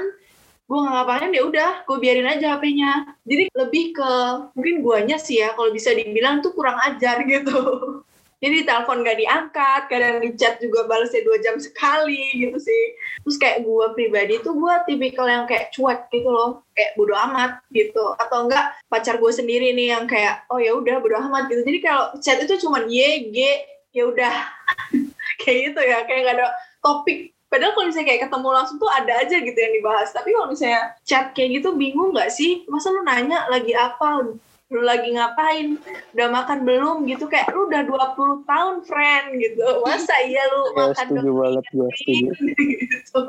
[0.67, 4.11] gue nggak ngapain ya udah gue biarin aja HP-nya jadi lebih ke
[4.51, 7.55] mungkin guanya sih ya kalau bisa dibilang tuh kurang ajar gitu
[8.37, 12.83] jadi telepon gak diangkat kadang di chat juga balasnya dua jam sekali gitu sih
[13.25, 17.61] terus kayak gue pribadi tuh gue tipikal yang kayak cuek gitu loh kayak bodo amat
[17.73, 21.65] gitu atau enggak pacar gue sendiri nih yang kayak oh ya udah bodo amat gitu
[21.65, 23.37] jadi kalau chat itu cuma y g
[23.91, 24.33] ya udah
[25.41, 26.47] kayak gitu ya kayak gak ada
[26.85, 30.11] topik Padahal kalau misalnya kayak ketemu langsung tuh ada aja gitu yang dibahas.
[30.11, 32.67] Tapi kalau misalnya chat kayak gitu bingung gak sih?
[32.67, 34.35] Masa lu nanya lagi apa?
[34.67, 35.79] Lu lagi ngapain?
[36.11, 37.31] Udah makan belum gitu?
[37.31, 39.63] Kayak lu udah 20 tahun friend gitu.
[39.83, 42.31] Masa iya lu ya, makan setuju banget gue setuju.
[42.83, 43.21] gitu.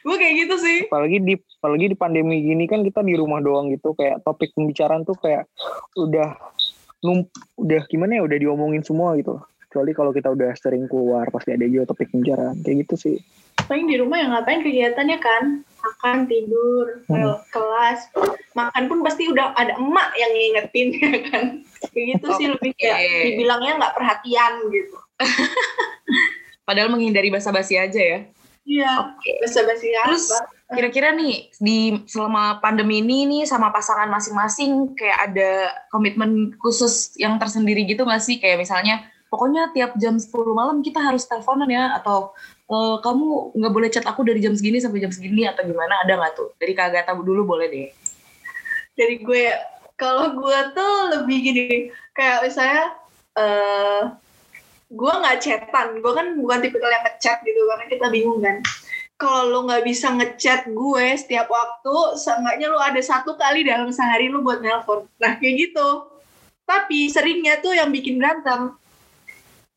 [0.00, 0.78] gue kayak gitu sih.
[0.88, 5.04] Apalagi di apalagi di pandemi gini kan kita di rumah doang gitu kayak topik pembicaraan
[5.04, 5.44] tuh kayak
[5.98, 6.34] udah
[7.00, 7.24] num
[7.56, 11.64] udah gimana ya udah diomongin semua gitu kecuali kalau kita udah sering keluar pasti ada
[11.64, 13.16] juga topik pembicaraan kayak gitu sih
[13.66, 15.42] paling di rumah yang ngapain kegiatannya kan
[15.80, 17.40] makan tidur Hmm.
[17.48, 18.12] kelas
[18.52, 21.44] makan pun pasti udah ada emak yang ngingetin ya kan
[21.90, 24.96] kayak gitu sih lebih kayak dibilangnya nggak perhatian gitu
[26.68, 28.18] Padahal menghindari basa-basi aja ya.
[28.62, 29.42] iya Oke.
[29.42, 35.50] basa-basi Terus apa kira-kira nih di selama pandemi ini nih sama pasangan masing-masing kayak ada
[35.90, 38.38] komitmen khusus yang tersendiri gitu nggak sih?
[38.38, 42.30] Kayak misalnya pokoknya tiap jam 10 malam kita harus teleponan ya atau
[42.70, 46.06] "Eh, kamu nggak boleh chat aku dari jam segini sampai jam segini atau gimana?
[46.06, 46.54] Ada nggak tuh?
[46.54, 47.90] Dari Kak Agatha dulu boleh deh.
[48.98, 49.48] dari gue
[49.96, 51.66] kalau gue tuh lebih gini
[52.12, 52.84] kayak misalnya
[53.40, 54.02] eh
[54.90, 55.98] gue nggak chatan.
[56.02, 58.62] Gue kan bukan tipe yang ngechat gitu karena kita bingung kan.
[59.20, 64.30] Kalau lo nggak bisa ngechat gue setiap waktu seenggaknya lo ada satu kali dalam sehari
[64.30, 65.06] lo buat nelpon.
[65.18, 65.88] Nah kayak gitu.
[66.66, 68.78] Tapi seringnya tuh yang bikin berantem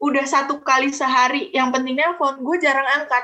[0.04, 1.48] udah satu kali sehari.
[1.56, 3.24] Yang penting nelpon gue jarang angkat.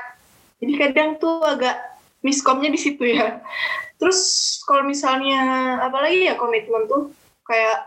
[0.64, 1.76] Jadi kadang tuh agak
[2.24, 3.44] miskomnya di situ ya.
[4.00, 4.20] Terus
[4.64, 7.12] kalau misalnya apalagi ya komitmen tuh
[7.44, 7.84] kayak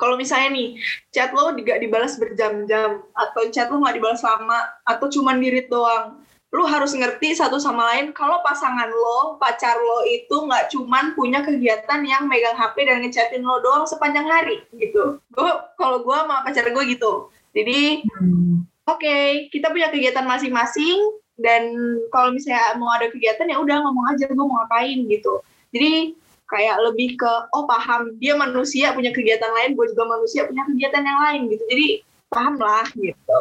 [0.00, 0.68] kalau misalnya nih
[1.12, 6.24] chat lo nggak dibalas berjam-jam atau chat lo nggak dibalas lama atau cuman dirit doang
[6.50, 11.44] lo harus ngerti satu sama lain kalau pasangan lo pacar lo itu nggak cuman punya
[11.44, 15.20] kegiatan yang megang HP dan ngechatin lo doang sepanjang hari gitu.
[15.36, 18.66] Gue kalau gue sama pacar gue gitu jadi Hmm.
[18.86, 20.98] oke kita punya kegiatan masing-masing
[21.40, 21.72] dan
[22.12, 25.40] kalau misalnya mau ada kegiatan ya udah ngomong aja gue mau ngapain gitu
[25.72, 26.12] jadi
[26.50, 31.02] kayak lebih ke oh paham dia manusia punya kegiatan lain gue juga manusia punya kegiatan
[31.06, 31.86] yang lain gitu jadi
[32.30, 33.40] paham lah gitu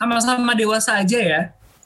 [0.00, 1.42] Sama-sama dewasa aja ya.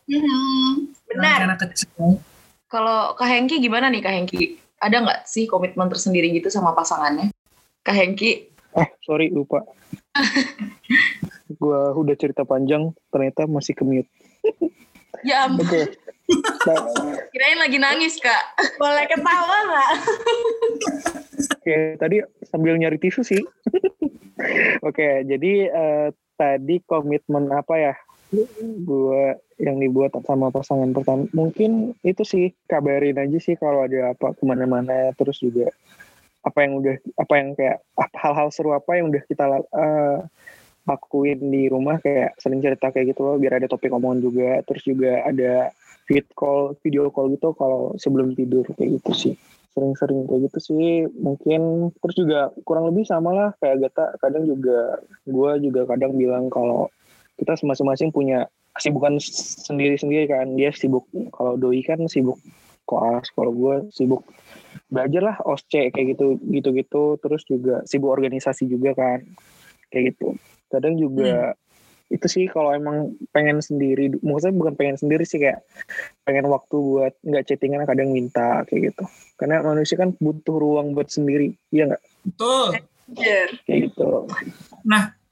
[0.07, 2.23] Hmm, benar Anak kecil.
[2.71, 4.55] Kalau Kak Hengki gimana nih Kak Hengki?
[4.79, 7.35] Ada nggak sih komitmen tersendiri gitu sama pasangannya?
[7.83, 9.63] Kak Hengki, eh sorry lupa
[11.61, 14.11] gua udah cerita panjang ternyata masih ke mute
[15.29, 16.05] ya ampun, oke
[16.65, 16.81] Nah,
[17.33, 18.57] kirain lagi nangis Kak.
[18.81, 19.91] boleh ketawa nggak
[21.61, 23.41] Oke, tadi sambil nyari tisu sih.
[24.89, 27.95] Oke, jadi eh, tadi komitmen apa ya?
[28.85, 31.25] Gue yang dibuat sama pasangan pertama.
[31.33, 35.13] Mungkin itu sih kabarin aja sih kalau ada apa ke mana-mana.
[35.17, 35.73] Terus juga
[36.45, 37.79] apa yang udah apa yang kayak
[38.13, 40.19] hal-hal seru apa yang udah kita eh,
[40.85, 44.61] lakuin di rumah kayak sering cerita kayak gitu loh biar ada topik omongan juga.
[44.69, 45.73] Terus juga ada
[46.05, 49.35] vid call, video call gitu kalau sebelum tidur kayak gitu sih.
[49.75, 51.91] Sering-sering kayak gitu sih mungkin.
[51.99, 56.93] Terus juga kurang lebih sama lah kayak Gata kadang juga gue juga kadang bilang kalau
[57.41, 59.17] kita masing-masing punya kesibukan
[59.65, 60.53] sendiri-sendiri kan.
[60.55, 62.37] Dia sibuk kalau doi kan sibuk
[62.85, 64.29] koas kalau gue sibuk
[64.93, 67.17] belajar lah osce kayak gitu gitu-gitu.
[67.25, 69.25] Terus juga sibuk organisasi juga kan
[69.95, 70.35] kayak gitu.
[70.67, 71.55] Kadang juga
[72.13, 75.65] itu sih kalau emang pengen sendiri maksudnya bukan pengen sendiri sih kayak
[76.29, 79.05] pengen waktu buat nggak chattingan kadang minta kayak gitu.
[79.39, 82.03] Karena manusia kan butuh ruang buat sendiri iya nggak?
[82.27, 82.67] Betul.
[83.15, 84.27] Kayak gitu.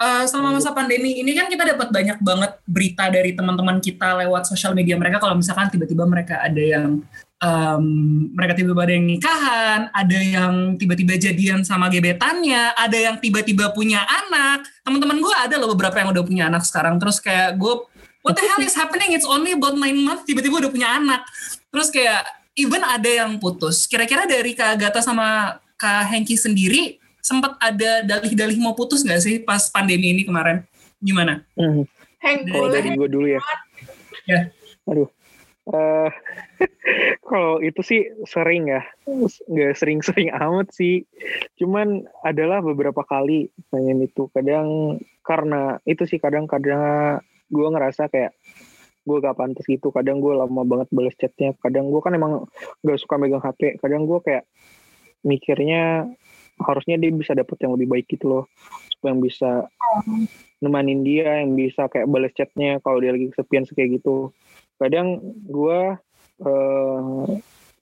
[0.03, 4.51] Eh, selama masa pandemi ini kan kita dapat banyak banget berita dari teman-teman kita lewat
[4.51, 5.22] sosial media mereka.
[5.22, 7.07] Kalau misalkan tiba-tiba mereka ada yang
[7.42, 7.85] em,
[8.33, 14.07] mereka tiba-tiba ada yang nikahan, ada yang tiba-tiba jadian sama gebetannya, ada yang tiba-tiba punya
[14.07, 14.62] anak.
[14.87, 17.02] Teman-teman gue ada loh beberapa yang udah punya anak sekarang.
[17.02, 17.74] Terus kayak gue,
[18.22, 19.11] what the hell is happening?
[19.12, 21.26] It's only about nine months, tiba-tiba udah punya anak.
[21.74, 22.22] Terus kayak
[22.55, 23.90] even ada yang putus.
[23.90, 29.35] Kira-kira dari Kak Agatha sama Kak Hengki sendiri sempat ada dalih-dalih mau putus nggak sih
[29.42, 30.66] pas pandemi ini kemarin?
[30.98, 31.42] Gimana?
[31.55, 31.87] Hmm,
[32.22, 33.40] boleh dari gue dulu ya
[34.31, 34.55] Ya.
[34.87, 35.11] aduh
[35.62, 36.11] Eh,
[37.31, 38.83] kalau itu sih sering ya.
[39.46, 41.07] Nggak sering-sering amat sih.
[41.59, 44.27] Cuman adalah beberapa kali pengen itu.
[44.35, 47.22] Kadang karena itu sih kadang-kadang
[47.53, 48.35] gue ngerasa kayak
[49.03, 49.94] gue gak pantas gitu.
[49.94, 51.55] Kadang gue lama banget balas chatnya.
[51.62, 52.51] Kadang gue kan emang
[52.83, 54.46] gak suka megang HP kadang gue kayak
[55.22, 56.11] mikirnya
[56.62, 58.44] harusnya dia bisa dapet yang lebih baik gitu loh.
[58.98, 59.51] Supaya yang bisa
[60.62, 64.31] nemanin dia yang bisa kayak balas chatnya kalau dia lagi kesepian kayak gitu
[64.83, 65.79] kadang gue
[66.42, 67.25] eh,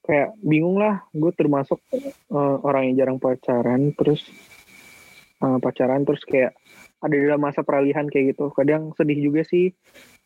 [0.05, 1.01] kayak bingung lah.
[1.09, 4.21] Gue termasuk eh, orang yang jarang pacaran terus
[5.41, 6.53] eh, pacaran terus kayak
[7.01, 8.53] ada dalam masa peralihan kayak gitu.
[8.53, 9.73] Kadang sedih juga sih.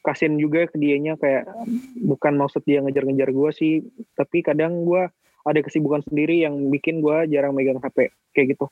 [0.06, 1.50] Kasian juga ke dianya kayak
[1.98, 3.74] bukan maksud dia ngejar-ngejar gue sih.
[4.14, 5.08] Tapi kadang gue
[5.46, 8.68] ada kesibukan sendiri yang bikin gue jarang megang HP kayak gitu.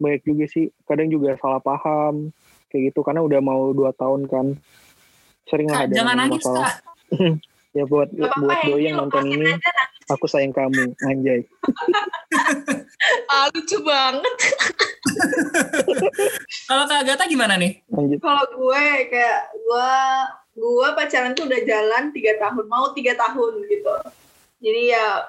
[0.00, 0.72] Banyak juga sih.
[0.88, 2.32] Kadang juga salah paham
[2.72, 3.04] kayak gitu.
[3.04, 4.56] Karena udah mau dua tahun kan
[5.46, 6.72] sering Kak, ada jangan nangis masalah.
[6.80, 6.91] Kak.
[7.76, 9.72] ya buat Gak apa-apa, buat doi Henki, yang nonton ini aja
[10.12, 11.40] aku sayang kamu anjay
[13.32, 14.34] Ah, lucu banget.
[16.70, 17.82] Kalau Kak Agatha gimana nih?
[18.22, 19.90] Kalau gue kayak gue
[20.52, 23.94] gue pacaran tuh udah jalan tiga tahun, mau tiga tahun gitu.
[24.62, 25.26] Jadi ya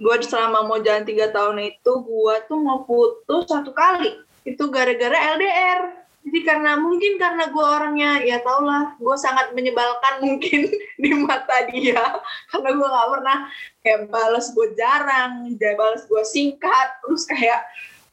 [0.00, 4.16] gue selama mau jalan tiga tahun itu gue tuh mau putus satu kali.
[4.48, 5.99] Itu gara-gara LDR.
[6.20, 10.68] Jadi karena mungkin karena gue orangnya ya tau lah gue sangat menyebalkan mungkin
[11.00, 12.20] di mata dia.
[12.52, 13.38] Karena gue nggak pernah
[13.80, 17.64] kayak balas gue jarang, balas gue singkat, terus kayak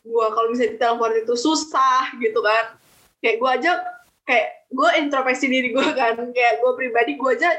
[0.08, 2.80] gue kalau bisa ditelepon itu susah gitu kan.
[3.20, 3.72] Kayak gue aja
[4.24, 6.16] kayak gue introspeksi diri gue kan.
[6.32, 7.52] Kayak gue pribadi gue aja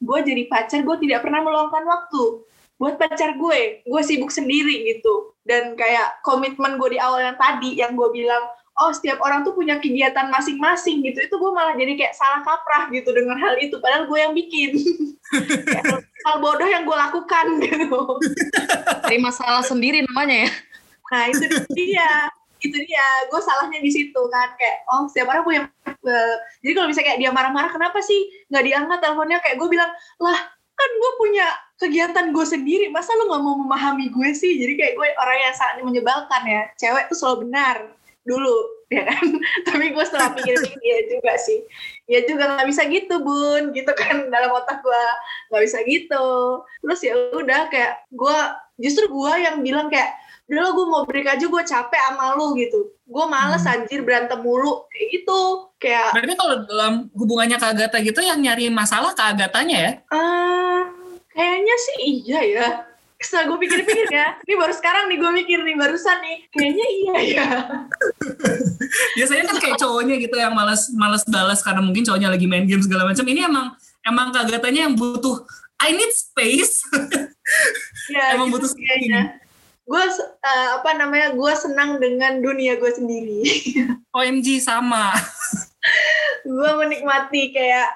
[0.00, 2.48] gue jadi pacar gue tidak pernah meluangkan waktu
[2.80, 3.84] buat pacar gue.
[3.84, 5.36] Gue sibuk sendiri gitu.
[5.44, 8.48] Dan kayak komitmen gue di awal yang tadi yang gue bilang
[8.80, 12.88] oh setiap orang tuh punya kegiatan masing-masing gitu itu gue malah jadi kayak salah kaprah
[12.88, 14.80] gitu dengan hal itu padahal gue yang bikin
[15.30, 18.18] Kayak hal, hal bodoh yang gue lakukan gitu
[19.06, 20.50] Dari masalah sendiri namanya ya.
[21.10, 22.10] Nah itu dia,
[22.62, 23.06] itu dia.
[23.30, 25.60] Gue salahnya di situ kan kayak oh setiap orang punya.
[26.00, 29.38] eh, jadi kalau misalnya kayak dia marah-marah, kenapa sih nggak diangkat teleponnya?
[29.42, 29.90] Kayak gue bilang
[30.22, 30.38] lah
[30.80, 32.86] kan gue punya kegiatan gue sendiri.
[32.94, 34.58] Masa lu nggak mau memahami gue sih?
[34.58, 36.62] Jadi kayak gue orang yang sangat menyebalkan ya.
[36.78, 37.99] Cewek tuh selalu benar
[38.30, 38.54] dulu
[38.94, 39.22] ya kan?
[39.66, 41.62] Tapi gue setelah pikir-pikir ya juga sih.
[42.06, 43.70] Ya juga nggak bisa gitu bun.
[43.70, 45.02] Gitu kan dalam otak gue
[45.50, 46.26] nggak bisa gitu.
[46.80, 48.38] Terus ya udah kayak gue
[48.78, 50.14] justru gue yang bilang kayak
[50.46, 52.90] udah lo gue mau break aja gue capek sama lu gitu.
[53.06, 53.74] Gue males Hmm.
[53.78, 54.86] anjir berantem mulu.
[54.88, 55.40] Kayak gitu.
[55.78, 59.92] Kayak Berarti kalau dalam hubungannya Kak Agatha gitu yang nyari masalah Kak Agathanya ya?
[60.10, 60.80] eh
[61.30, 62.66] kayaknya sih iya ya
[63.20, 67.14] setelah gue pikir-pikir ya ini baru sekarang nih gue mikir nih barusan nih kayaknya iya
[67.20, 67.46] ya
[69.16, 72.82] Biasanya kan kayak cowoknya gitu yang malas malas balas karena mungkin cowoknya lagi main game
[72.82, 73.22] segala macam.
[73.22, 75.44] Ini emang emang Kak Agathanya yang butuh
[75.80, 76.84] I need space.
[78.14, 79.38] ya Emang gitu butuh kayaknya
[79.90, 83.42] gue eh, apa namanya gue senang dengan dunia gue sendiri
[84.14, 85.10] OMG sama.
[86.46, 87.90] gue menikmati kayak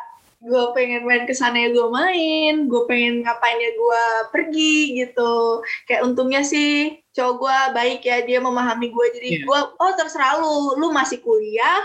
[0.45, 2.69] gue pengen main ke sana ya gue main.
[2.69, 5.65] Gue pengen ngapain ya gue pergi gitu.
[5.89, 9.45] Kayak untungnya sih cowok gue baik ya dia memahami gue jadi Iya.
[9.49, 10.77] gue oh terserah lu.
[10.77, 11.81] Lu masih kuliah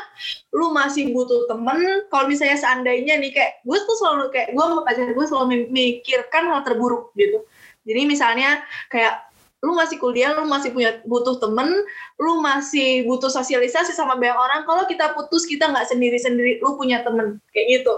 [0.52, 1.80] lu masih butuh temen.
[2.12, 6.44] Kalau misalnya seandainya nih kayak gue tuh selalu kayak gue sama pacar gue selalu memikirkan
[6.52, 7.48] hal terburuk gitu.
[7.88, 8.60] Jadi misalnya
[8.92, 11.68] kayak lu masih kuliah, lu masih punya butuh temen,
[12.16, 14.62] lu masih butuh sosialisasi sama banyak orang.
[14.64, 17.44] Kalau kita putus, kita nggak sendiri-sendiri, lu punya temen.
[17.52, 17.96] Kayak gitu.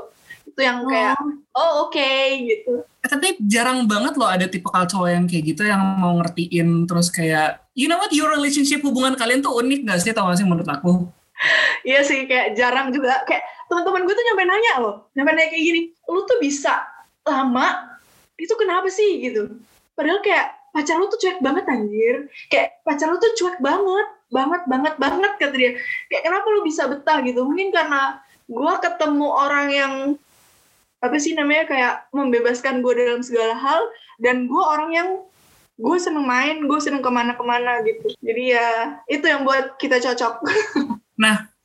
[0.52, 1.16] Itu yang kayak,
[1.56, 2.12] oh oke
[2.44, 2.84] gitu.
[3.02, 7.10] Eh, tapi jarang banget loh ada tipe cowok yang kayak gitu yang mau ngertiin terus
[7.10, 10.46] kayak you know what your relationship hubungan kalian tuh unik gak sih tau gak sih
[10.46, 11.10] menurut aku
[11.90, 13.26] Iya sih, kayak jarang juga.
[13.26, 16.86] Kayak teman-teman gue tuh nyampe nanya loh, nyampe nanya kayak gini, lu tuh bisa
[17.26, 17.98] lama,
[18.38, 19.50] itu kenapa sih gitu?
[19.98, 22.16] Padahal kayak pacar lu tuh cuek banget anjir.
[22.50, 25.72] Kayak pacar lu tuh cuek banget, banget, banget, banget kata dia.
[26.14, 27.42] Kayak kenapa lu bisa betah gitu?
[27.42, 29.94] Mungkin karena gue ketemu orang yang
[31.02, 33.82] apa sih namanya kayak membebaskan gue dalam segala hal
[34.22, 35.10] dan gue orang yang
[35.82, 38.14] gue seneng main, gue seneng ke mana-kemana gitu.
[38.22, 40.34] Jadi ya itu yang buat kita cocok.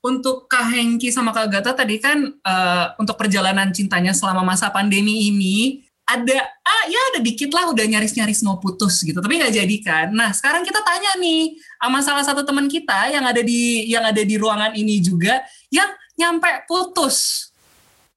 [0.06, 5.28] untuk Kak Hengki sama Kak Gata tadi kan eh, untuk perjalanan cintanya selama masa pandemi
[5.28, 9.76] ini ada ah ya ada dikit lah udah nyaris-nyaris mau putus gitu tapi nggak jadi
[9.82, 14.06] kan nah sekarang kita tanya nih sama salah satu teman kita yang ada di yang
[14.06, 17.50] ada di ruangan ini juga yang nyampe putus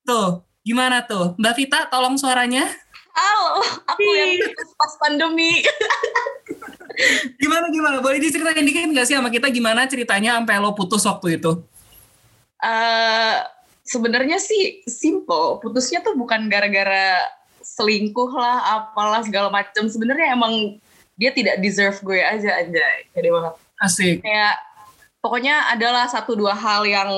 [0.05, 2.69] tuh gimana tuh Mbak Vita tolong suaranya
[3.09, 5.65] Halo, aku yang putus pas pandemi.
[7.41, 11.41] gimana gimana boleh diceritain dikit nggak sih sama kita gimana ceritanya sampai lo putus waktu
[11.41, 11.57] itu
[12.59, 13.37] Eh
[13.89, 15.57] sebenarnya sih simple.
[15.63, 17.17] Putusnya tuh bukan gara-gara
[17.63, 19.89] selingkuh lah, apalah segala macam.
[19.89, 20.77] Sebenarnya emang
[21.17, 23.09] dia tidak deserve gue aja anjay.
[23.17, 23.55] Jadi banget.
[23.79, 24.55] asik Kayak
[25.23, 27.09] pokoknya adalah satu dua hal yang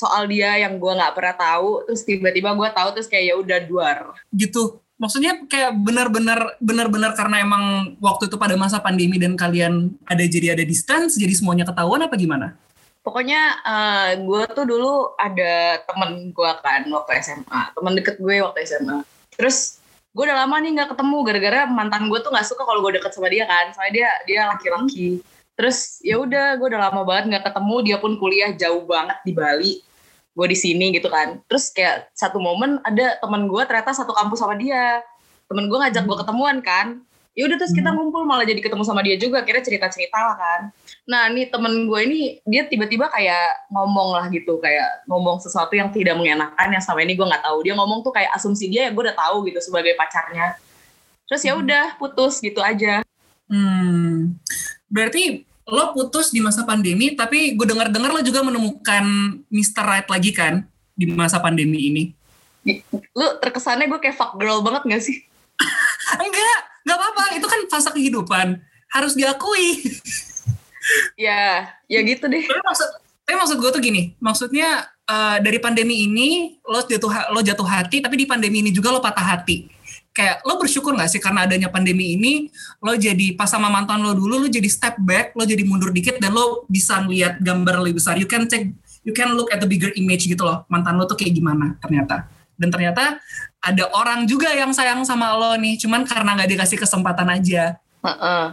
[0.00, 3.58] soal dia yang gue nggak pernah tahu terus tiba-tiba gue tahu terus kayak ya udah
[3.68, 3.98] duar.
[4.32, 4.80] Gitu.
[5.00, 10.56] Maksudnya kayak benar-benar benar-benar karena emang waktu itu pada masa pandemi dan kalian ada jadi
[10.56, 12.56] ada distance jadi semuanya ketahuan apa gimana?
[13.00, 13.60] Pokoknya
[14.20, 19.00] gue tuh dulu ada temen gue kan waktu SMA temen deket gue waktu SMA
[19.36, 19.80] terus
[20.12, 23.12] gue udah lama nih nggak ketemu gara-gara mantan gue tuh nggak suka kalau gue deket
[23.16, 23.72] sama dia kan.
[23.72, 25.24] Soalnya dia dia laki-laki.
[25.56, 27.76] Terus ya udah gue udah lama banget nggak ketemu.
[27.88, 29.72] Dia pun kuliah jauh banget di Bali
[30.40, 31.44] gue di sini gitu kan.
[31.44, 35.04] Terus kayak satu momen ada temen gue ternyata satu kampus sama dia.
[35.44, 37.04] Temen gue ngajak gue ketemuan kan.
[37.36, 40.36] Ya udah terus kita ngumpul malah jadi ketemu sama dia juga kira cerita cerita lah
[40.40, 40.60] kan.
[41.04, 45.92] Nah nih temen gue ini dia tiba-tiba kayak ngomong lah gitu kayak ngomong sesuatu yang
[45.92, 47.60] tidak mengenakan yang sama ini gue nggak tahu.
[47.60, 50.56] Dia ngomong tuh kayak asumsi dia ya gue udah tahu gitu sebagai pacarnya.
[51.28, 53.04] Terus ya udah putus gitu aja.
[53.46, 54.40] Hmm.
[54.90, 59.04] Berarti lo putus di masa pandemi, tapi gue dengar-dengar lo juga menemukan
[59.48, 59.84] Mr.
[59.86, 62.04] Right lagi kan di masa pandemi ini.
[63.14, 65.24] Lu terkesannya gue kayak fuck girl banget gak sih?
[66.24, 67.24] Enggak, enggak apa-apa.
[67.36, 68.58] Itu kan fase kehidupan.
[68.90, 69.78] Harus diakui.
[71.26, 72.42] ya, ya gitu deh.
[72.42, 72.88] Tapi maksud,
[73.22, 78.02] tapi maksud gue tuh gini, maksudnya uh, dari pandemi ini lo jatuh lo jatuh hati,
[78.02, 79.79] tapi di pandemi ini juga lo patah hati
[80.10, 82.50] kayak lo bersyukur gak sih karena adanya pandemi ini
[82.82, 86.18] lo jadi pas sama mantan lo dulu lo jadi step back lo jadi mundur dikit
[86.18, 88.74] dan lo bisa ngeliat gambar lebih besar you can take
[89.06, 92.26] you can look at the bigger image gitu loh mantan lo tuh kayak gimana ternyata
[92.60, 93.22] dan ternyata
[93.62, 98.10] ada orang juga yang sayang sama lo nih cuman karena nggak dikasih kesempatan aja uh
[98.10, 98.44] -uh.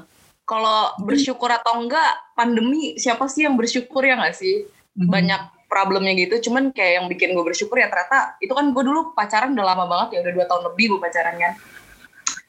[0.45, 5.10] kalau bersyukur atau enggak pandemi siapa sih yang bersyukur ya nggak sih mm-hmm.
[5.10, 6.49] banyak problemnya gitu.
[6.49, 9.86] Cuman kayak yang bikin gue bersyukur ya ternyata itu kan gue dulu pacaran udah lama
[9.86, 11.53] banget ya udah dua tahun lebih gue pacaran kan.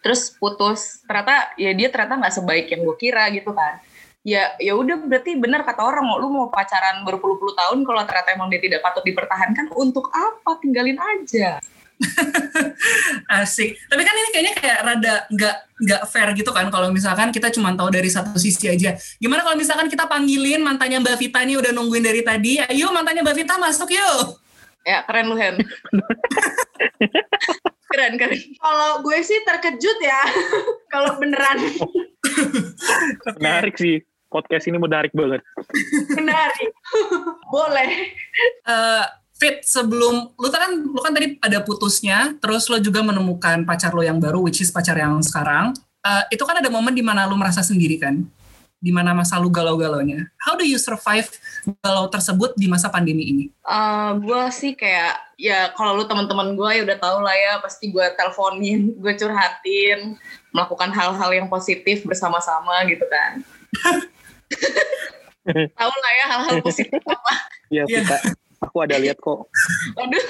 [0.01, 1.03] Terus putus.
[1.05, 3.83] Ternyata ya dia ternyata nggak sebaik yang gue kira gitu kan.
[4.27, 8.49] Ya ya udah berarti benar kata orang lu mau pacaran berpuluh-puluh tahun kalau ternyata emang
[8.51, 10.59] dia tidak patut dipertahankan untuk apa?
[10.59, 11.63] Tinggalin aja
[13.43, 13.75] Asik.
[13.91, 17.75] Tapi kan ini kayaknya kayak rada nggak nggak fair gitu kan kalau misalkan kita cuma
[17.75, 18.95] tahu dari satu sisi aja.
[19.19, 22.63] Gimana kalau misalkan kita panggilin mantannya Mbak Vita nih udah nungguin dari tadi.
[22.63, 24.39] Ayo mantannya Mbak Vita masuk yuk.
[24.87, 25.59] Ya keren lu Hen.
[27.91, 28.41] keren keren.
[28.57, 30.21] Kalau gue sih terkejut ya
[30.93, 31.59] kalau beneran.
[33.39, 35.43] Menarik sih podcast ini menarik banget.
[36.15, 36.71] Menarik.
[37.49, 37.91] Boleh.
[38.69, 39.05] Uh,
[39.39, 44.03] Fit sebelum lu kan lu kan tadi ada putusnya, terus lo juga menemukan pacar lo
[44.03, 45.71] yang baru, which is pacar yang sekarang.
[46.03, 48.27] Uh, itu kan ada momen di mana lu merasa sendiri kan,
[48.83, 50.27] di mana masa lu galau-galaunya.
[50.43, 51.31] How do you survive
[51.87, 53.45] galau tersebut di masa pandemi ini?
[53.63, 57.95] Uh, gue sih kayak ya kalau lu teman-teman gue ya udah tau lah ya pasti
[57.95, 60.19] gue teleponin, gue curhatin,
[60.51, 63.47] melakukan hal-hal yang positif bersama-sama gitu kan.
[65.79, 67.33] tahu lah ya hal-hal positif apa.
[67.71, 68.19] Iya, kita.
[68.19, 68.38] Yeah
[68.79, 69.51] aku ada lihat kok.
[69.99, 70.25] Aduh.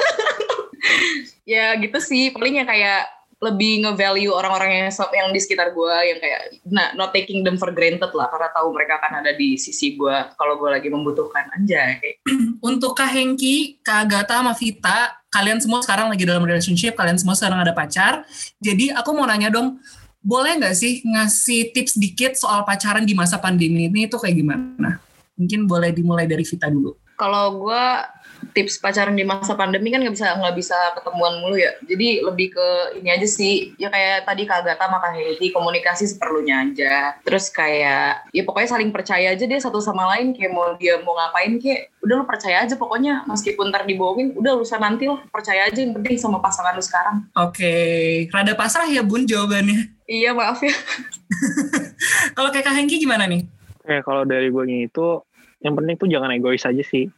[1.45, 6.19] ya gitu sih, paling yang kayak lebih nge-value orang-orang yang yang di sekitar gue yang
[6.19, 9.95] kayak nah, not taking them for granted lah karena tahu mereka akan ada di sisi
[9.95, 12.19] gue kalau gue lagi membutuhkan anjay.
[12.69, 17.39] Untuk Kak Hengki, Kak Agatha sama Vita, kalian semua sekarang lagi dalam relationship, kalian semua
[17.39, 18.27] sekarang ada pacar.
[18.59, 19.79] Jadi aku mau nanya dong,
[20.19, 24.99] boleh nggak sih ngasih tips dikit soal pacaran di masa pandemi ini itu kayak gimana?
[25.39, 26.99] Mungkin boleh dimulai dari Vita dulu.
[27.15, 27.85] Kalau gue
[28.53, 31.73] tips pacaran di masa pandemi kan nggak bisa nggak bisa ketemuan mulu ya.
[31.85, 32.69] Jadi lebih ke
[32.99, 33.75] ini aja sih.
[33.79, 37.19] Ya kayak tadi kak Agatha sama kak Hedi komunikasi seperlunya aja.
[37.23, 40.35] Terus kayak ya pokoknya saling percaya aja deh satu sama lain.
[40.35, 43.27] Kayak mau dia mau ngapain kayak udah lu percaya aja pokoknya.
[43.31, 45.23] Meskipun ntar dibohongin udah urusan nanti lah.
[45.31, 47.27] Percaya aja yang penting sama pasangan lu sekarang.
[47.39, 47.63] Oke.
[47.63, 48.33] Okay.
[48.35, 49.95] rada pasrah ya bun jawabannya.
[50.09, 50.73] Iya maaf ya.
[52.37, 53.45] Kalau kayak kak Hengki gimana nih?
[53.89, 55.07] Eh kalau dari gue itu
[55.65, 57.11] yang penting tuh jangan egois aja sih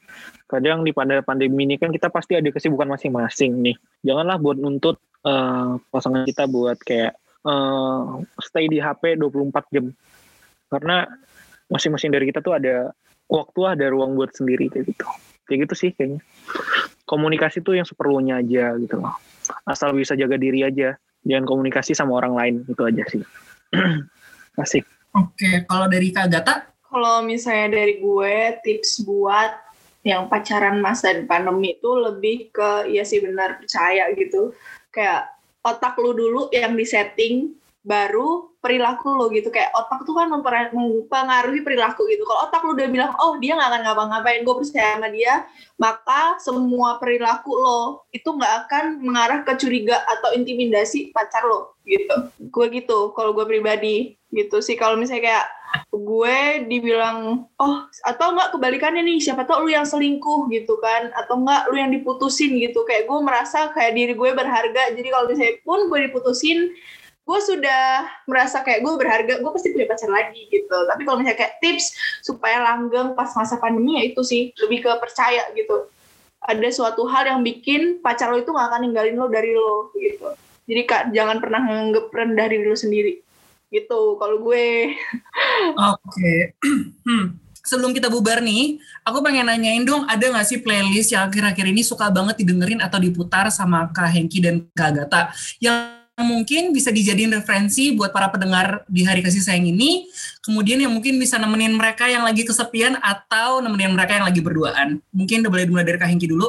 [0.51, 3.77] kadang di pandemi ini kan kita pasti ada kesibukan masing-masing nih.
[4.03, 7.15] Janganlah buat nuntut uh, pasangan kita buat kayak
[7.47, 9.95] uh, stay di HP 24 jam.
[10.67, 11.07] Karena
[11.71, 12.91] masing-masing dari kita tuh ada
[13.31, 15.07] waktu ada ruang buat sendiri kayak gitu.
[15.47, 16.19] Kayak gitu sih kayaknya.
[17.07, 19.15] Komunikasi tuh yang seperlunya aja gitu loh.
[19.67, 20.99] Asal bisa jaga diri aja.
[21.23, 23.23] Jangan komunikasi sama orang lain itu aja sih.
[24.63, 24.83] Asik.
[25.15, 26.71] Oke, kalau dari Kak Gata?
[26.91, 28.35] Kalau misalnya dari gue
[28.67, 29.70] tips buat
[30.01, 34.57] yang pacaran masa pandemi itu lebih ke ya sih benar percaya gitu.
[34.89, 39.49] Kayak otak lu dulu yang disetting baru perilaku lo gitu.
[39.49, 42.29] Kayak otak tuh kan mempengaruhi perilaku gitu.
[42.29, 45.49] Kalau otak lu udah bilang oh dia nggak akan ngapa-ngapain gue percaya sama dia
[45.81, 52.29] maka semua perilaku lo itu nggak akan mengarah ke curiga atau intimidasi pacar lo gitu.
[52.53, 54.77] Gue gitu kalau gue pribadi gitu sih.
[54.77, 55.47] Kalau misalnya kayak
[55.89, 61.39] gue dibilang oh atau enggak kebalikannya nih siapa tau lu yang selingkuh gitu kan atau
[61.41, 62.85] enggak lu yang diputusin gitu.
[62.85, 64.93] Kayak gue merasa kayak diri gue berharga.
[64.93, 66.77] Jadi kalau misalnya pun gue diputusin
[67.31, 70.77] gue sudah merasa kayak gue berharga gue pasti punya pacar lagi gitu.
[70.91, 71.95] Tapi kalau misalnya kayak tips
[72.27, 75.87] supaya langgeng pas masa pandemi ya itu sih lebih ke percaya gitu.
[76.41, 80.33] Ada suatu hal yang bikin pacar lo itu gak akan ninggalin lo dari lo gitu.
[80.67, 83.15] Jadi kak jangan pernah nganggep rendah diri lo sendiri
[83.71, 84.97] gitu kalau gue.
[85.79, 85.95] Oke.
[86.11, 86.39] Okay.
[87.07, 87.27] hmm.
[87.61, 91.85] sebelum kita bubar nih aku pengen nanyain dong ada nggak sih playlist yang akhir-akhir ini
[91.85, 97.33] suka banget didengerin atau diputar sama Kak Hengki dan Kak Gata yang mungkin bisa dijadiin
[97.33, 100.09] referensi buat para pendengar di hari kasih sayang ini
[100.45, 105.01] kemudian yang mungkin bisa nemenin mereka yang lagi kesepian atau nemenin mereka yang lagi berduaan
[105.13, 106.49] mungkin udah boleh dimulai dari Kak Hengki dulu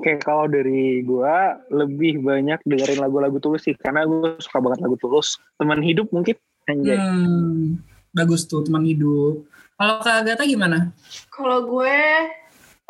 [0.00, 1.36] Oke, kalau dari gue
[1.70, 5.38] lebih banyak dengerin lagu-lagu tulus sih, karena gue suka banget lagu tulus.
[5.60, 6.34] Teman hidup mungkin,
[6.66, 6.96] Anjay.
[6.98, 7.78] Hmm,
[8.10, 9.46] bagus tuh teman hidup.
[9.76, 10.90] Kalau Kak Agatha gimana?
[11.30, 11.98] Kalau gue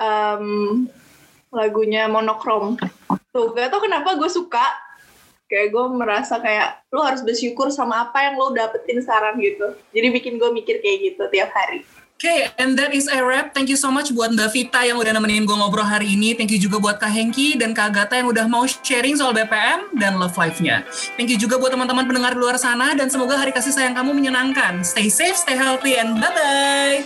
[0.01, 0.47] um,
[1.53, 2.81] lagunya monokrom.
[3.33, 4.65] Tuh, gak tau kenapa gue suka.
[5.53, 9.77] Kayak gue merasa kayak lo harus bersyukur sama apa yang lo dapetin sekarang gitu.
[9.93, 11.85] Jadi bikin gue mikir kayak gitu tiap hari.
[12.23, 13.51] Okay, and that is a wrap.
[13.51, 16.39] Thank you so much buat Mbak Vita yang udah nemenin gue ngobrol hari ini.
[16.39, 19.99] Thank you juga buat Kak Hengki dan Kak Agatha yang udah mau sharing soal BPM
[19.99, 20.87] dan love life-nya.
[21.19, 24.15] Thank you juga buat teman-teman pendengar di luar sana dan semoga hari kasih sayang kamu
[24.15, 24.87] menyenangkan.
[24.87, 27.03] Stay safe, stay healthy, and bye-bye.